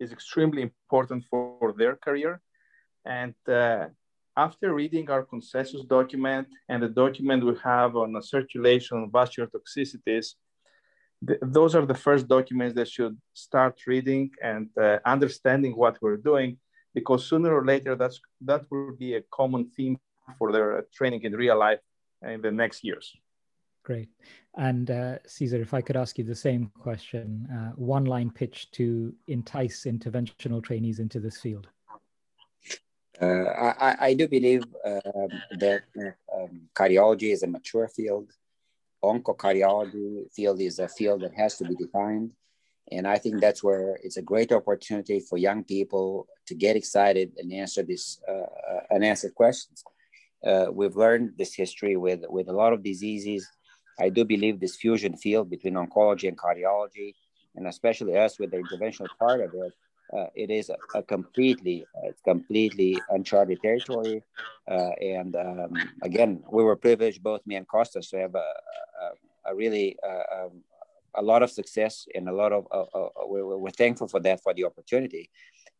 is 0.00 0.12
extremely 0.12 0.62
important 0.62 1.24
for 1.30 1.74
their 1.76 1.96
career. 1.96 2.40
And 3.04 3.34
uh, 3.48 3.86
after 4.36 4.74
reading 4.74 5.10
our 5.10 5.24
consensus 5.24 5.82
document 5.84 6.46
and 6.68 6.82
the 6.82 6.88
document 6.88 7.44
we 7.44 7.54
have 7.64 7.96
on 7.96 8.20
circulation 8.22 9.10
vascular 9.10 9.48
toxicities, 9.48 10.34
th- 11.26 11.40
those 11.42 11.74
are 11.74 11.86
the 11.86 12.00
first 12.06 12.28
documents 12.28 12.74
that 12.74 12.88
should 12.88 13.16
start 13.32 13.74
reading 13.86 14.30
and 14.42 14.68
uh, 14.80 14.98
understanding 15.04 15.72
what 15.76 15.98
we're 16.00 16.22
doing, 16.30 16.58
because 16.94 17.26
sooner 17.26 17.52
or 17.52 17.64
later 17.64 17.96
that's 17.96 18.20
that 18.40 18.62
will 18.70 18.94
be 18.96 19.14
a 19.14 19.22
common 19.38 19.64
theme 19.74 19.96
for 20.38 20.52
their 20.52 20.78
uh, 20.78 20.82
training 20.92 21.22
in 21.22 21.32
real 21.34 21.58
life 21.58 21.80
in 22.22 22.40
the 22.42 22.50
next 22.50 22.84
years. 22.84 23.16
Great. 23.84 24.08
And 24.56 24.90
uh, 24.90 25.18
Cezar, 25.26 25.60
if 25.60 25.72
I 25.72 25.80
could 25.80 25.96
ask 25.96 26.18
you 26.18 26.24
the 26.24 26.34
same 26.34 26.70
question, 26.78 27.48
uh, 27.50 27.72
one 27.76 28.04
line 28.04 28.30
pitch 28.30 28.70
to 28.72 29.14
entice 29.28 29.84
interventional 29.84 30.62
trainees 30.62 30.98
into 30.98 31.20
this 31.20 31.40
field. 31.40 31.68
Uh, 33.20 33.24
I, 33.26 33.96
I, 34.00 34.14
do 34.14 34.28
believe 34.28 34.62
um, 34.84 35.28
that 35.58 35.82
um, 36.36 36.68
cardiology 36.74 37.32
is 37.32 37.42
a 37.42 37.48
mature 37.48 37.88
field. 37.88 38.30
Oncocardiology 39.02 40.32
field 40.32 40.60
is 40.60 40.78
a 40.78 40.88
field 40.88 41.22
that 41.22 41.34
has 41.34 41.56
to 41.58 41.64
be 41.64 41.74
defined. 41.74 42.32
And 42.92 43.06
I 43.06 43.18
think 43.18 43.40
that's 43.40 43.62
where 43.62 43.98
it's 44.04 44.18
a 44.18 44.22
great 44.22 44.52
opportunity 44.52 45.18
for 45.20 45.36
young 45.36 45.64
people 45.64 46.28
to 46.46 46.54
get 46.54 46.76
excited 46.76 47.32
and 47.38 47.52
answer 47.52 47.82
this 47.82 48.20
uh, 48.28 48.32
uh 48.32 48.80
and 48.90 49.04
answer 49.04 49.30
questions. 49.30 49.82
Uh, 50.44 50.66
we've 50.72 50.96
learned 50.96 51.32
this 51.36 51.54
history 51.54 51.96
with, 51.96 52.20
with 52.28 52.48
a 52.48 52.52
lot 52.52 52.72
of 52.72 52.82
diseases. 52.82 53.46
I 53.98 54.08
do 54.08 54.24
believe 54.24 54.60
this 54.60 54.76
fusion 54.76 55.16
field 55.16 55.50
between 55.50 55.74
oncology 55.74 56.28
and 56.28 56.38
cardiology, 56.38 57.14
and 57.56 57.66
especially 57.66 58.16
us 58.16 58.38
with 58.38 58.52
the 58.52 58.58
interventional 58.58 59.08
part 59.18 59.40
of 59.40 59.52
it, 59.54 59.72
uh, 60.12 60.26
it 60.34 60.50
is 60.50 60.70
a, 60.70 60.76
a 60.94 61.02
completely 61.02 61.84
uh, 61.96 62.08
it's 62.08 62.22
completely 62.22 62.98
uncharted 63.10 63.60
territory. 63.60 64.22
Uh, 64.70 64.90
and 65.00 65.36
um, 65.36 65.72
again 66.02 66.42
we 66.50 66.62
were 66.62 66.76
privileged 66.76 67.22
both 67.22 67.46
me 67.46 67.56
and 67.56 67.68
Kostas 67.68 68.08
to 68.10 68.18
have 68.18 68.34
a, 68.34 68.38
a, 68.38 69.52
a 69.52 69.54
really 69.54 69.96
uh, 70.06 70.44
um, 70.44 70.62
a 71.14 71.22
lot 71.22 71.42
of 71.42 71.50
success 71.50 72.06
and 72.14 72.28
a 72.28 72.32
lot 72.32 72.52
of 72.52 72.66
uh, 72.70 73.08
we're, 73.26 73.56
we're, 73.58 73.70
thankful 73.70 74.08
for 74.08 74.20
that 74.20 74.42
for 74.42 74.54
the 74.54 74.64
opportunity. 74.64 75.30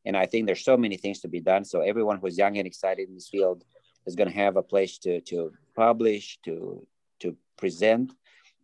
And 0.04 0.16
i 0.16 0.26
think 0.26 0.46
there's 0.46 0.64
so 0.64 0.76
many 0.76 0.96
things 0.96 1.20
to 1.20 1.28
be 1.28 1.40
done. 1.40 1.64
So 1.64 1.80
everyone 1.80 2.18
who's 2.18 2.36
young 2.36 2.56
and 2.58 2.66
excited 2.66 3.08
in 3.08 3.14
this 3.14 3.28
field 3.28 3.64
is 4.06 4.14
going 4.14 4.28
to 4.28 4.34
have 4.34 4.56
a 4.56 4.62
place 4.62 4.98
to 4.98 5.20
to 5.22 5.52
publish 5.76 6.38
to 6.44 6.86
to 7.20 7.36
present 7.56 8.12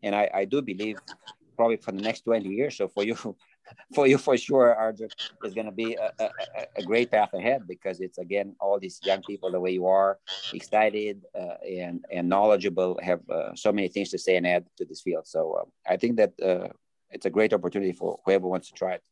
and 0.03 0.14
i, 0.14 0.31
I 0.33 0.44
do 0.44 0.62
believe 0.62 0.99
probably 1.57 1.77
for 1.77 1.92
the 1.92 2.03
next 2.03 2.23
20 2.23 2.49
years 2.49 2.77
so 2.77 2.88
for 2.88 3.05
you 3.05 3.16
for 3.94 4.07
you 4.07 4.18
for 4.18 4.37
sure, 4.37 4.75
Arjun, 4.75 5.09
is 5.44 5.55
going 5.55 5.66
to 5.66 5.73
be 5.73 5.94
a, 5.94 6.12
a, 6.18 6.31
a, 6.77 6.83
great 6.83 7.11
path 7.11 7.33
ahead 7.35 7.66
because 7.66 8.01
it's 8.01 8.18
again 8.18 8.55
all 8.61 8.79
these 8.79 9.01
young 9.03 9.23
people 9.23 9.51
the 9.51 9.61
way 9.61 9.70
you 9.70 9.87
are, 9.87 10.18
excited 10.53 11.23
uh, 11.38 11.57
and 11.66 12.05
and 12.12 12.29
knowledgeable, 12.29 12.99
have 13.03 13.20
uh, 13.31 13.55
so 13.55 13.73
many 13.73 13.88
things 13.88 14.11
to 14.11 14.18
say 14.18 14.37
and 14.37 14.47
add 14.47 14.64
to 14.77 14.85
this 14.85 15.03
field. 15.03 15.27
So 15.27 15.53
uh, 15.53 15.92
I 15.92 15.97
think 15.97 16.16
that 16.16 16.33
uh, 16.42 16.68
it's 17.11 17.27
a 17.27 17.31
great 17.31 17.53
opportunity 17.53 17.92
for 17.92 18.18
whoever 18.25 18.47
wants 18.47 18.68
to 18.68 18.75
try 18.75 18.94
it. 18.94 19.03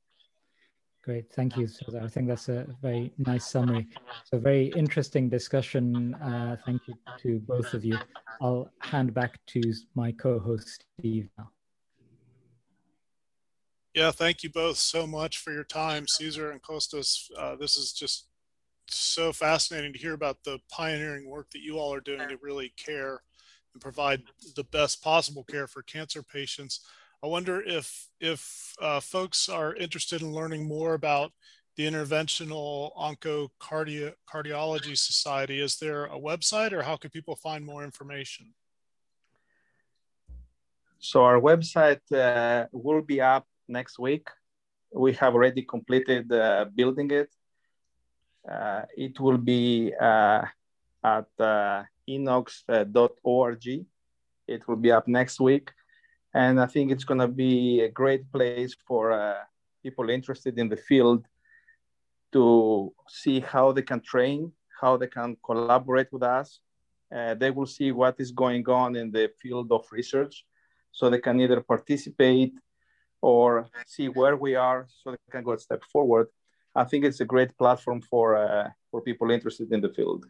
Great, 1.02 1.32
thank 1.32 1.56
you. 1.56 1.66
So 1.66 1.84
I 2.00 2.06
think 2.06 2.28
that's 2.28 2.48
a 2.48 2.66
very 2.80 3.12
nice 3.18 3.50
summary. 3.50 3.88
So 4.22 4.38
very 4.38 4.66
interesting 4.66 5.28
discussion. 5.28 6.14
Uh, 6.14 6.56
thank 6.64 6.82
you 6.86 6.94
to 7.18 7.40
both 7.40 7.74
of 7.74 7.84
you. 7.84 7.98
I'll 8.40 8.70
hand 8.80 9.12
back 9.12 9.40
to 9.48 9.72
my 9.96 10.12
co-host 10.12 10.84
Steve 10.98 11.28
now. 11.36 11.50
Yeah, 13.94 14.10
thank 14.10 14.42
you 14.42 14.48
both 14.48 14.78
so 14.78 15.06
much 15.06 15.38
for 15.38 15.52
your 15.52 15.64
time, 15.64 16.06
Cezar 16.06 16.50
and 16.50 16.62
Kostas. 16.62 17.30
Uh, 17.36 17.56
this 17.56 17.76
is 17.76 17.92
just 17.92 18.28
so 18.88 19.32
fascinating 19.32 19.92
to 19.92 19.98
hear 19.98 20.14
about 20.14 20.44
the 20.44 20.60
pioneering 20.70 21.28
work 21.28 21.50
that 21.50 21.62
you 21.62 21.78
all 21.78 21.92
are 21.92 22.00
doing 22.00 22.26
to 22.28 22.38
really 22.40 22.72
care 22.76 23.22
and 23.74 23.82
provide 23.82 24.22
the 24.56 24.64
best 24.64 25.02
possible 25.02 25.44
care 25.44 25.66
for 25.66 25.82
cancer 25.82 26.22
patients. 26.22 26.80
I 27.22 27.28
wonder 27.28 27.62
if 27.62 28.08
if 28.20 28.74
uh, 28.80 28.98
folks 28.98 29.48
are 29.48 29.76
interested 29.76 30.22
in 30.22 30.32
learning 30.32 30.66
more 30.66 30.94
about 30.94 31.30
the 31.76 31.86
Interventional 31.86 32.90
Oncocardiology 32.96 34.12
Cardiology 34.28 34.98
Society. 34.98 35.60
Is 35.60 35.76
there 35.76 36.06
a 36.06 36.18
website, 36.18 36.72
or 36.72 36.82
how 36.82 36.96
can 36.96 37.10
people 37.10 37.36
find 37.36 37.64
more 37.64 37.84
information? 37.84 38.52
So 40.98 41.22
our 41.22 41.40
website 41.40 42.02
uh, 42.12 42.66
will 42.72 43.02
be 43.02 43.20
up 43.20 43.46
next 43.68 43.98
week. 43.98 44.26
We 44.92 45.12
have 45.14 45.34
already 45.34 45.62
completed 45.62 46.30
uh, 46.32 46.66
building 46.74 47.10
it. 47.10 47.30
Uh, 48.48 48.82
it 48.96 49.18
will 49.20 49.38
be 49.38 49.94
uh, 49.94 50.42
at 51.04 51.28
uh, 51.38 51.84
inocs.org. 52.08 53.66
It 54.48 54.68
will 54.68 54.76
be 54.76 54.90
up 54.90 55.06
next 55.06 55.40
week. 55.40 55.70
And 56.34 56.60
I 56.60 56.66
think 56.66 56.90
it's 56.90 57.04
going 57.04 57.20
to 57.20 57.28
be 57.28 57.80
a 57.80 57.88
great 57.88 58.30
place 58.32 58.74
for 58.86 59.12
uh, 59.12 59.40
people 59.82 60.08
interested 60.08 60.58
in 60.58 60.68
the 60.68 60.76
field 60.76 61.26
to 62.32 62.92
see 63.08 63.40
how 63.40 63.72
they 63.72 63.82
can 63.82 64.00
train, 64.00 64.52
how 64.80 64.96
they 64.96 65.06
can 65.06 65.36
collaborate 65.44 66.10
with 66.12 66.22
us. 66.22 66.60
Uh, 67.14 67.34
they 67.34 67.50
will 67.50 67.66
see 67.66 67.92
what 67.92 68.18
is 68.18 68.30
going 68.30 68.66
on 68.68 68.96
in 68.96 69.10
the 69.10 69.30
field 69.40 69.70
of 69.70 69.84
research 69.92 70.46
so 70.92 71.10
they 71.10 71.18
can 71.20 71.38
either 71.40 71.60
participate 71.60 72.54
or 73.20 73.68
see 73.86 74.08
where 74.08 74.36
we 74.36 74.54
are 74.54 74.86
so 75.02 75.10
they 75.10 75.18
can 75.30 75.44
go 75.44 75.52
a 75.52 75.58
step 75.58 75.82
forward. 75.92 76.28
I 76.74 76.84
think 76.84 77.04
it's 77.04 77.20
a 77.20 77.26
great 77.26 77.56
platform 77.58 78.00
for, 78.00 78.36
uh, 78.36 78.70
for 78.90 79.02
people 79.02 79.30
interested 79.30 79.70
in 79.72 79.82
the 79.82 79.90
field. 79.90 80.24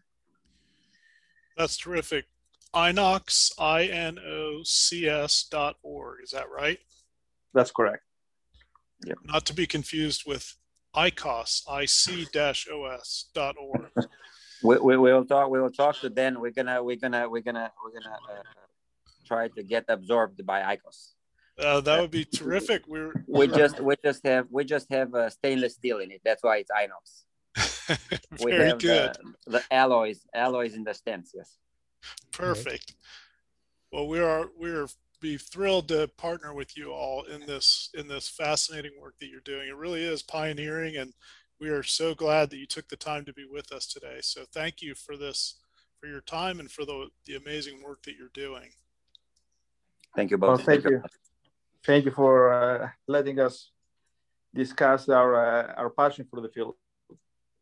That's 1.57 1.76
terrific. 1.76 2.26
Inocs, 2.74 3.52
I-N-O-C-S 3.58 5.44
dot 5.50 5.76
org. 5.82 6.20
Is 6.22 6.30
that 6.30 6.50
right? 6.50 6.78
That's 7.54 7.70
correct. 7.70 8.02
Yep. 9.04 9.18
Not 9.24 9.46
to 9.46 9.54
be 9.54 9.66
confused 9.66 10.22
with 10.26 10.56
ICOS, 10.94 11.62
I-C-O-S 11.68 13.30
dot 13.34 13.56
org. 13.60 13.90
we, 14.62 14.78
we 14.78 14.96
will 14.96 15.24
talk. 15.24 15.50
We 15.50 15.60
will 15.60 15.70
talk 15.70 16.00
to 16.00 16.10
Dan. 16.10 16.40
We're 16.40 16.50
gonna. 16.50 16.82
We're 16.82 16.96
gonna. 16.96 17.28
We're 17.28 17.40
gonna. 17.40 17.70
We're 17.82 18.00
gonna 18.00 18.16
uh, 18.16 18.42
try 19.26 19.48
to 19.48 19.62
get 19.62 19.84
absorbed 19.88 20.44
by 20.46 20.76
ICOS. 20.76 21.12
Uh, 21.58 21.80
that 21.80 22.00
would 22.00 22.10
be 22.10 22.24
terrific. 22.24 22.82
We're 22.86 23.12
we 23.28 23.46
just 23.48 23.80
we 23.80 23.94
just 24.02 24.24
have 24.26 24.46
we 24.50 24.64
just 24.64 24.90
have 24.90 25.14
uh, 25.14 25.30
stainless 25.30 25.74
steel 25.74 25.98
in 25.98 26.10
it. 26.10 26.20
That's 26.24 26.42
why 26.42 26.58
it's 26.58 26.70
Inox. 26.70 27.98
we 28.42 28.52
Very 28.52 28.68
have 28.68 28.78
good. 28.78 29.16
The, 29.46 29.52
the, 29.52 29.62
alloys 29.70 30.20
alloys 30.34 30.74
in 30.74 30.84
the 30.84 30.94
stems. 30.94 31.32
Yes. 31.34 31.58
Perfect. 32.32 32.94
Well, 33.92 34.09
we 34.09 34.20
are 34.20 34.48
we 34.59 34.70
are 34.70 34.88
be 35.20 35.38
thrilled 35.38 35.88
to 35.88 36.09
partner 36.16 36.53
with 36.53 36.76
you 36.76 36.90
all 36.90 37.22
in 37.24 37.46
this 37.46 37.90
in 37.94 38.09
this 38.09 38.28
fascinating 38.28 38.92
work 39.00 39.14
that 39.20 39.28
you're 39.28 39.40
doing. 39.40 39.68
It 39.68 39.76
really 39.76 40.03
is 40.03 40.22
pioneering, 40.22 40.96
and 40.96 41.12
we 41.61 41.68
are 41.68 41.82
so 41.82 42.14
glad 42.14 42.50
that 42.50 42.57
you 42.57 42.66
took 42.66 42.88
the 42.88 42.96
time 42.96 43.24
to 43.26 43.32
be 43.32 43.46
with 43.48 43.72
us 43.72 43.86
today. 43.86 44.18
So 44.20 44.42
thank 44.53 44.82
you 44.82 44.94
for 44.94 45.16
this 45.16 45.61
for 46.00 46.09
your 46.09 46.20
time 46.20 46.59
and 46.59 46.70
for 46.70 46.84
the 46.84 47.09
the 47.26 47.36
amazing 47.36 47.82
work 47.82 48.03
that 48.03 48.16
you're 48.16 48.28
doing. 48.34 48.70
Thank 50.16 50.30
you 50.30 50.38
both. 50.38 50.48
Well, 50.48 50.66
thank 50.66 50.84
you 50.84 51.03
thank 51.84 52.05
you 52.05 52.11
for 52.11 52.53
uh, 52.53 52.90
letting 53.07 53.38
us 53.38 53.70
discuss 54.55 55.09
our 55.09 55.36
uh, 55.36 55.74
our 55.74 55.90
passion 55.90 56.26
for 56.28 56.40
the 56.40 56.48
field. 56.48 56.74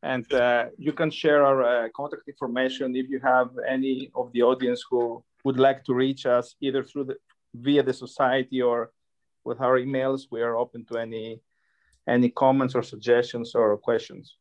And 0.03 0.32
uh, 0.32 0.66
you 0.78 0.92
can 0.92 1.11
share 1.11 1.44
our 1.44 1.62
uh, 1.62 1.88
contact 1.94 2.26
information 2.26 2.96
if 2.96 3.09
you 3.11 3.20
have 3.20 3.51
any 3.68 4.11
of 4.14 4.32
the 4.32 4.42
audience 4.42 4.82
who 4.90 5.22
would 5.44 5.59
like 5.59 5.84
to 5.84 5.94
reach 5.94 6.24
us 6.26 6.55
either 6.61 6.82
through 6.82 7.05
the 7.05 7.16
via 7.55 7.82
the 7.82 7.92
society 7.92 8.62
or 8.62 8.92
with 9.44 9.61
our 9.61 9.78
emails. 9.78 10.22
We 10.30 10.40
are 10.42 10.57
open 10.57 10.84
to 10.86 10.98
any 10.98 11.40
any 12.09 12.30
comments 12.30 12.74
or 12.74 12.82
suggestions 12.82 13.55
or 13.55 13.76
questions. 13.76 14.36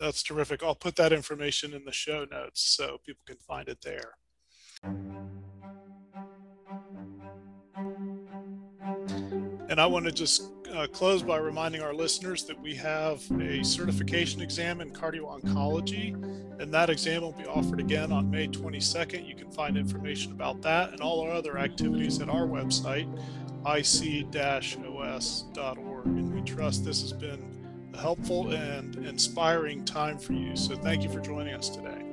That's 0.00 0.22
terrific. 0.22 0.62
I'll 0.62 0.74
put 0.74 0.96
that 0.96 1.12
information 1.12 1.74
in 1.74 1.84
the 1.84 1.92
show 1.92 2.24
notes 2.24 2.62
so 2.62 2.98
people 3.04 3.22
can 3.26 3.36
find 3.36 3.68
it 3.68 3.82
there. 3.82 4.16
And 9.68 9.78
I 9.78 9.86
want 9.86 10.06
to 10.06 10.12
just 10.12 10.59
uh, 10.72 10.86
close 10.86 11.22
by 11.22 11.38
reminding 11.38 11.82
our 11.82 11.92
listeners 11.92 12.44
that 12.44 12.60
we 12.60 12.74
have 12.76 13.22
a 13.40 13.62
certification 13.64 14.40
exam 14.40 14.80
in 14.80 14.90
cardio 14.90 15.40
oncology, 15.40 16.14
and 16.60 16.72
that 16.72 16.90
exam 16.90 17.22
will 17.22 17.32
be 17.32 17.46
offered 17.46 17.80
again 17.80 18.12
on 18.12 18.30
May 18.30 18.48
22nd. 18.48 19.26
You 19.26 19.34
can 19.34 19.50
find 19.50 19.76
information 19.76 20.32
about 20.32 20.62
that 20.62 20.92
and 20.92 21.00
all 21.00 21.20
our 21.20 21.32
other 21.32 21.58
activities 21.58 22.20
at 22.20 22.28
our 22.28 22.46
website, 22.46 23.08
ic-os.org. 23.66 24.86
And 26.06 26.34
we 26.34 26.42
trust 26.42 26.84
this 26.84 27.02
has 27.02 27.12
been 27.12 27.90
a 27.94 27.98
helpful 27.98 28.52
and 28.52 28.96
inspiring 28.96 29.84
time 29.84 30.18
for 30.18 30.32
you. 30.32 30.56
So 30.56 30.76
thank 30.76 31.02
you 31.02 31.10
for 31.10 31.20
joining 31.20 31.54
us 31.54 31.68
today. 31.68 32.04